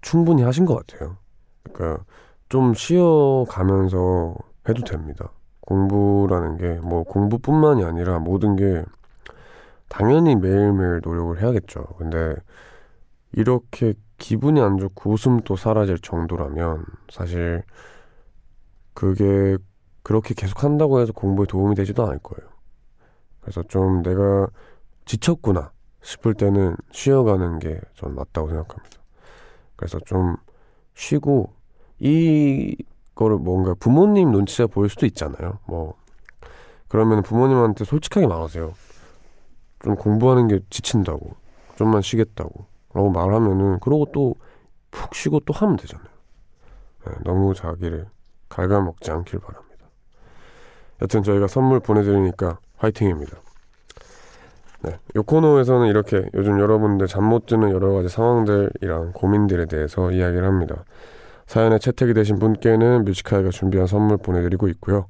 충분히 0.01 0.43
하신 0.43 0.65
것 0.65 0.75
같아요. 0.85 1.17
그러니까 1.71 2.03
좀 2.49 2.73
쉬어가면서 2.73 4.35
해도 4.69 4.83
됩니다. 4.83 5.31
공부라는 5.61 6.57
게 6.57 6.79
뭐 6.81 7.03
공부뿐만이 7.03 7.83
아니라 7.85 8.19
모든 8.19 8.55
게 8.55 8.83
당연히 9.89 10.35
매일매일 10.35 11.01
노력을 11.03 11.41
해야겠죠. 11.41 11.83
근데 11.97 12.35
이렇게 13.33 13.93
기분이 14.17 14.61
안 14.61 14.77
좋고 14.77 15.11
웃음도 15.11 15.55
사라질 15.55 15.99
정도라면 15.99 16.85
사실 17.11 17.63
그게 18.93 19.57
그렇게 20.03 20.33
계속 20.33 20.63
한다고 20.63 20.99
해서 20.99 21.13
공부에 21.13 21.45
도움이 21.47 21.75
되지도 21.75 22.03
않을 22.05 22.19
거예요. 22.19 22.52
그래서 23.43 23.63
좀 23.63 24.01
내가 24.01 24.47
지쳤구나 25.05 25.71
싶을 26.01 26.33
때는 26.33 26.75
쉬어가는 26.91 27.59
게 27.59 27.79
전 27.95 28.15
맞다고 28.15 28.49
생각합니다. 28.49 28.97
그래서 29.75 29.99
좀 30.05 30.35
쉬고 30.95 31.53
이거를 31.99 33.37
뭔가 33.37 33.73
부모님 33.75 34.31
눈치가 34.31 34.67
보일 34.67 34.89
수도 34.89 35.05
있잖아요. 35.05 35.59
뭐 35.67 35.95
그러면 36.87 37.21
부모님한테 37.23 37.85
솔직하게 37.85 38.27
말하세요. 38.27 38.73
좀 39.83 39.95
공부하는 39.95 40.47
게 40.47 40.59
지친다고, 40.69 41.35
좀만 41.75 42.01
쉬겠다고, 42.01 42.65
라고 42.93 43.09
말하면은 43.09 43.79
그러고 43.79 44.05
또 44.11 44.35
푹 44.93 45.15
쉬고 45.15 45.39
또 45.41 45.53
하면 45.53 45.75
되잖아요. 45.75 46.07
네, 47.07 47.13
너무 47.25 47.53
자기를 47.55 48.07
갉아먹지 48.47 49.11
않길 49.11 49.39
바랍니다. 49.39 49.87
여튼 51.01 51.23
저희가 51.23 51.47
선물 51.47 51.79
보내드리니까 51.79 52.59
화이팅입니다. 52.83 53.37
네, 54.81 54.99
이 55.15 55.19
코너에서는 55.19 55.87
이렇게 55.87 56.25
요즘 56.33 56.59
여러분들 56.59 57.07
잠 57.07 57.23
못 57.23 57.45
드는 57.45 57.71
여러 57.71 57.93
가지 57.93 58.09
상황들이랑 58.09 59.13
고민들에 59.13 59.65
대해서 59.65 60.11
이야기를 60.11 60.45
합니다. 60.45 60.83
사연에 61.47 61.79
채택이 61.79 62.13
되신 62.13 62.39
분께는 62.39 63.05
뮤지카이가 63.05 63.49
준비한 63.49 63.87
선물 63.87 64.17
보내드리고 64.17 64.67
있고요. 64.69 65.07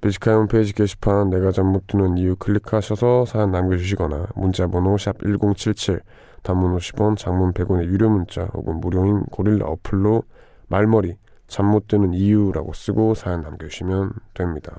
뮤지카이 0.00 0.34
홈페이지 0.34 0.72
게시판 0.72 1.30
내가 1.30 1.52
잠 1.52 1.66
못 1.66 1.86
드는 1.86 2.18
이유 2.18 2.34
클릭하셔서 2.34 3.24
사연 3.26 3.52
남겨주시거나 3.52 4.26
문자번호 4.34 4.98
샵 4.98 5.16
1077 5.22 6.00
단문 6.42 6.76
50원 6.76 7.16
장문 7.16 7.52
100원의 7.52 7.84
유료 7.84 8.10
문자 8.10 8.42
혹은 8.52 8.80
무료인 8.80 9.22
고릴라 9.26 9.66
어플로 9.66 10.24
말머리 10.66 11.16
잠 11.46 11.66
못 11.66 11.86
드는 11.86 12.14
이유라고 12.14 12.72
쓰고 12.72 13.14
사연 13.14 13.42
남겨주시면 13.42 14.12
됩니다. 14.34 14.76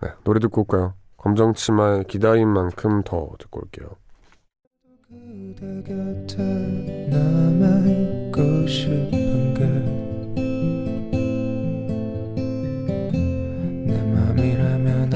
네, 0.00 0.10
노래 0.24 0.38
듣고 0.38 0.60
올까요? 0.62 0.94
검정치마의 1.16 2.04
기다린 2.04 2.48
만큼 2.48 3.02
더 3.02 3.30
듣고 3.38 3.62
올게요. 3.62 3.96
그대 5.08 5.82
곁에 5.82 7.08
남아있고 7.10 8.66
싶은가 8.68 9.60
내 13.86 14.02
맘이라면 14.02 15.10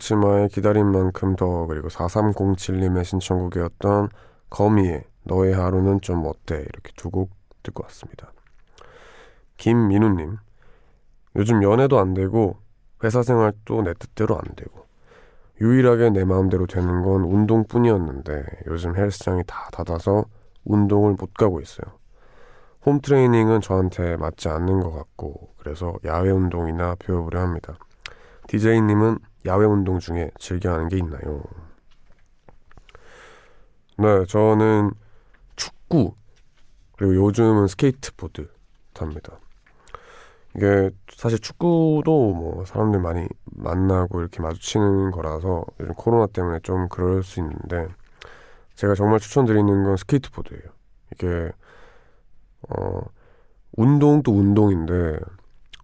치마의 0.00 0.48
기다린 0.48 0.90
만큼 0.90 1.36
더 1.36 1.66
그리고 1.66 1.88
4307님의 1.88 3.04
신청곡이었던 3.04 4.08
거미의 4.50 5.04
너의 5.22 5.54
하루는 5.54 6.00
좀 6.00 6.26
어때 6.26 6.56
이렇게 6.56 6.92
두 6.96 7.10
곡 7.10 7.30
듣고 7.62 7.84
왔습니다. 7.84 8.32
김민우님 9.58 10.38
요즘 11.36 11.62
연애도 11.62 11.98
안 12.00 12.14
되고 12.14 12.56
회사 13.04 13.22
생활도 13.22 13.82
내 13.82 13.94
뜻대로 13.94 14.36
안 14.36 14.42
되고 14.56 14.86
유일하게 15.60 16.10
내 16.10 16.24
마음대로 16.24 16.66
되는 16.66 17.02
건 17.02 17.22
운동뿐이었는데 17.24 18.44
요즘 18.66 18.96
헬스장이 18.96 19.44
다 19.46 19.68
닫아서 19.72 20.24
운동을 20.64 21.16
못 21.18 21.34
가고 21.34 21.60
있어요. 21.60 22.00
홈 22.86 23.00
트레이닝은 23.00 23.60
저한테 23.60 24.16
맞지 24.16 24.48
않는 24.48 24.80
것 24.80 24.90
같고 24.92 25.52
그래서 25.58 25.94
야외 26.06 26.30
운동이나 26.30 26.96
배워보려 26.98 27.40
합니다. 27.40 27.76
DJ님은 28.48 29.18
야외 29.46 29.64
운동 29.66 29.98
중에 29.98 30.30
즐겨 30.38 30.72
하는 30.72 30.88
게 30.88 30.98
있나요? 30.98 31.42
네, 33.96 34.24
저는 34.26 34.92
축구 35.56 36.14
그리고 36.96 37.14
요즘은 37.14 37.66
스케이트보드 37.68 38.48
탑니다. 38.92 39.38
이게 40.56 40.90
사실 41.12 41.38
축구도 41.38 42.32
뭐 42.34 42.64
사람들 42.64 43.00
많이 43.00 43.26
만나고 43.44 44.20
이렇게 44.20 44.42
마주치는 44.42 45.10
거라서 45.10 45.64
요즘 45.80 45.94
코로나 45.94 46.26
때문에 46.26 46.60
좀 46.60 46.88
그럴 46.88 47.22
수 47.22 47.40
있는데 47.40 47.88
제가 48.74 48.94
정말 48.94 49.20
추천드리는 49.20 49.84
건 49.84 49.96
스케이트보드예요. 49.96 50.62
이게 51.12 51.52
어 52.68 53.00
운동도 53.76 54.32
운동인데 54.32 55.18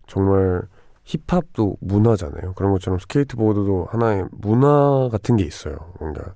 정말 0.07 0.63
힙합도 1.07 1.79
문화잖아요. 1.81 2.55
그런 2.55 2.73
것처럼 2.73 2.99
스케이트보드도 2.99 3.87
하나의 3.91 4.27
문화 4.33 5.09
같은 5.11 5.37
게 5.37 5.45
있어요. 5.45 5.95
뭔가 6.01 6.35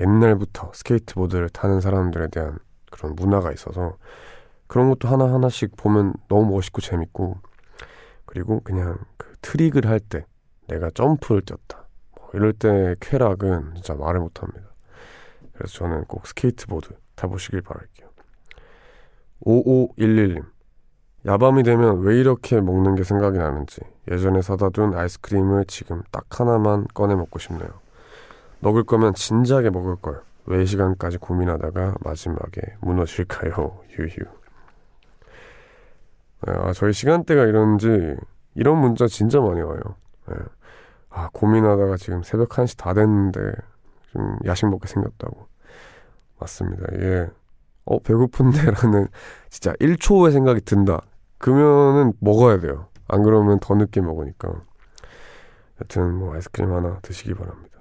옛날부터 0.00 0.70
스케이트보드를 0.74 1.48
타는 1.50 1.80
사람들에 1.80 2.28
대한 2.28 2.58
그런 2.90 3.14
문화가 3.16 3.52
있어서 3.52 3.96
그런 4.68 4.88
것도 4.88 5.08
하나하나씩 5.08 5.76
보면 5.76 6.14
너무 6.28 6.54
멋있고 6.54 6.80
재밌고 6.80 7.38
그리고 8.24 8.60
그냥 8.60 8.98
그 9.16 9.34
트릭을 9.42 9.86
할 9.86 10.00
때 10.00 10.24
내가 10.68 10.90
점프를 10.90 11.42
뛰었다. 11.42 11.88
뭐 12.16 12.30
이럴 12.34 12.52
때 12.52 12.94
쾌락은 13.00 13.74
진짜 13.74 13.94
말을 13.94 14.20
못합니다. 14.20 14.72
그래서 15.52 15.78
저는 15.78 16.04
꼭 16.04 16.26
스케이트보드 16.26 16.90
타보시길 17.16 17.60
바랄게요. 17.62 18.08
5511님. 19.44 20.44
야밤이 21.26 21.62
되면 21.62 22.00
왜 22.00 22.18
이렇게 22.18 22.60
먹는 22.60 22.94
게 22.94 23.04
생각이 23.04 23.38
나는지 23.38 23.80
예전에 24.10 24.42
사다 24.42 24.70
둔 24.70 24.94
아이스크림을 24.94 25.66
지금 25.66 26.02
딱 26.10 26.24
하나만 26.30 26.86
꺼내 26.92 27.14
먹고 27.14 27.38
싶네요. 27.38 27.68
먹을 28.60 28.84
거면 28.84 29.14
진작에 29.14 29.70
먹을 29.70 29.96
걸. 29.96 30.22
왜이 30.46 30.66
시간까지 30.66 31.18
고민하다가 31.18 31.96
마지막에 32.00 32.62
무너질까요? 32.80 33.78
유유. 33.98 34.26
아, 36.46 36.72
저희 36.72 36.92
시간대가 36.92 37.44
이런지 37.44 38.16
이런 38.54 38.78
문자 38.78 39.06
진짜 39.06 39.40
많이 39.40 39.60
와요. 39.60 39.80
네. 40.28 40.34
아, 41.10 41.28
고민하다가 41.32 41.96
지금 41.96 42.22
새벽 42.22 42.48
1시 42.48 42.76
다 42.76 42.94
됐는데 42.94 43.40
좀 44.10 44.38
야식 44.44 44.68
먹게 44.68 44.88
생겼다고. 44.88 45.46
맞습니다. 46.40 46.84
예. 47.00 47.30
어, 47.84 47.98
배고픈데 48.00 48.70
라는 48.82 49.08
진짜 49.50 49.72
1초의 49.74 50.32
생각이 50.32 50.60
든다. 50.62 51.00
그러면은 51.38 52.12
먹어야 52.20 52.58
돼요. 52.58 52.88
안 53.12 53.22
그러면 53.22 53.60
더 53.60 53.74
늦게 53.74 54.00
먹으니까. 54.00 54.62
여튼 55.82 56.14
뭐 56.14 56.34
아이스크림 56.34 56.72
하나 56.72 56.98
드시기 57.02 57.34
바랍니다. 57.34 57.78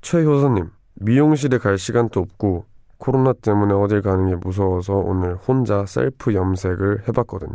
최효선님, 0.00 0.70
미용실에 0.94 1.58
갈 1.58 1.78
시간도 1.78 2.18
없고 2.18 2.64
코로나 2.98 3.32
때문에 3.32 3.72
어딜 3.72 4.02
가는 4.02 4.28
게 4.28 4.34
무서워서 4.34 4.94
오늘 4.94 5.36
혼자 5.36 5.86
셀프 5.86 6.34
염색을 6.34 7.06
해봤거든요. 7.08 7.54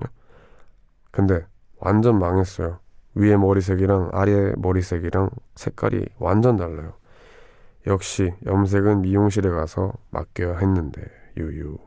근데 1.12 1.46
완전 1.80 2.18
망했어요. 2.18 2.80
위에 3.16 3.36
머리색이랑 3.36 4.12
아래 4.14 4.54
머리색이랑 4.58 5.30
색깔이 5.56 6.06
완전 6.18 6.56
달라요. 6.56 6.94
역시 7.88 8.34
염색은 8.46 9.02
미용실에 9.02 9.50
가서 9.50 9.92
맡겨야 10.12 10.60
했는데 10.60 11.04
유유. 11.38 11.78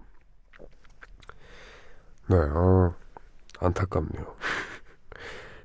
네, 2.29 2.37
아, 2.37 2.95
안타깝네요. 3.61 4.37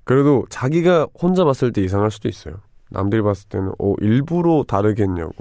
그래도 0.04 0.46
자기가 0.50 1.08
혼자 1.20 1.46
봤을 1.46 1.72
때 1.72 1.82
이상할 1.82 2.12
수도 2.12 2.28
있어요. 2.28 2.62
남들이 2.90 3.22
봤을 3.22 3.48
때는 3.50 3.72
어 3.80 3.96
일부러 4.00 4.64
다르겠냐고 4.68 5.34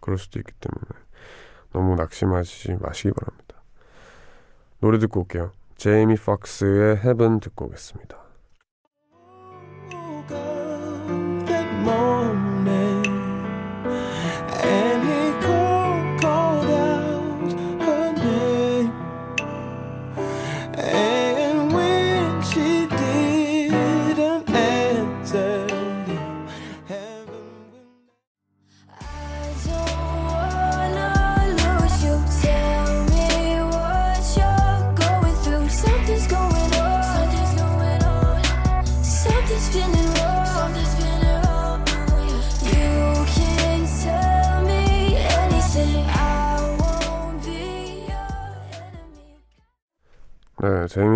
그럴 0.00 0.18
수도 0.18 0.38
있기 0.38 0.52
때문에 0.60 1.04
너무 1.72 1.96
낙심하시지 1.96 2.76
마시기 2.80 3.12
바랍니다. 3.12 3.62
노래 4.80 4.98
듣고 4.98 5.20
올게요. 5.20 5.50
제이미 5.76 6.14
팍스의 6.14 6.98
헤븐 6.98 7.40
듣고 7.40 7.66
오겠습니다. 7.66 8.24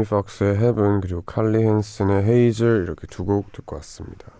네, 0.09 0.15
제이미 0.15 0.23
팍스의 0.23 0.57
Heaven 0.57 1.01
그리고 1.01 1.23
칼리 1.23 1.63
핸슨의 1.65 2.25
Hazel 2.25 2.83
이렇게 2.85 3.07
두 3.07 3.25
곡 3.25 3.53
듣고 3.53 3.77
왔습니다. 3.77 4.33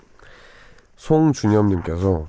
송준엽님께서 0.97 2.29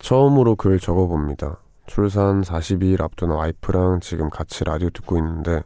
처음으로 0.00 0.56
글 0.56 0.80
적어봅니다. 0.80 1.58
출산 1.86 2.42
42일 2.42 3.00
앞둔 3.00 3.30
와이프랑 3.30 4.00
지금 4.00 4.28
같이 4.28 4.64
라디오 4.64 4.90
듣고 4.90 5.16
있는데 5.18 5.62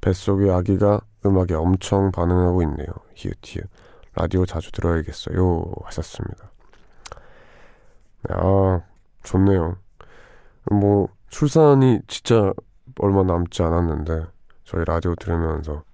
뱃속의 0.00 0.50
아기가 0.50 1.00
음악에 1.24 1.54
엄청 1.54 2.12
반응하고 2.12 2.62
있네요. 2.62 2.88
히읗히읗 3.14 3.66
라디오 4.14 4.44
자주 4.46 4.70
들어야겠어요 4.72 5.64
하셨습니다. 5.84 6.50
네, 8.28 8.34
아 8.36 8.82
좋네요. 9.22 9.76
뭐 10.70 11.08
출산이 11.28 12.00
진짜 12.08 12.52
얼마 12.98 13.22
남지 13.22 13.62
않았는데 13.62 14.26
저희 14.64 14.84
라디오 14.84 15.14
들으면서 15.14 15.87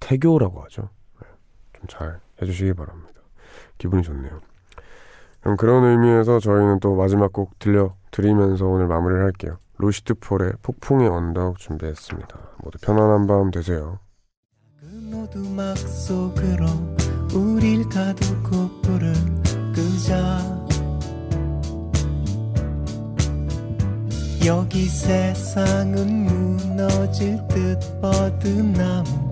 태교라고 0.00 0.62
하죠. 0.64 0.90
좀 1.78 1.86
잘 1.88 2.20
해주시기 2.40 2.74
바랍니다. 2.74 3.20
기분이 3.78 4.02
좋네요. 4.02 4.40
그럼 5.40 5.56
그런 5.56 5.84
의미에서 5.84 6.40
저희는 6.40 6.80
또 6.80 6.96
마지막 6.96 7.32
곡 7.32 7.58
들려드리면서 7.58 8.66
오늘 8.66 8.86
마무리를 8.86 9.22
할게요. 9.22 9.58
루시드 9.78 10.14
폴의 10.14 10.54
폭풍의 10.62 11.08
언덕 11.08 11.58
준비했습니다. 11.58 12.38
모두 12.58 12.78
편안한 12.78 13.26
밤 13.26 13.50
되세요. 13.50 14.00
여기 24.44 24.86
세상은 24.86 26.24
무너질 26.24 27.38
듯 27.48 27.78
뻗은 28.00 28.72
나무 28.72 29.28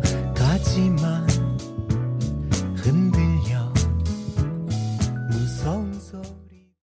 하지만 0.58 1.26
흔들 2.76 3.25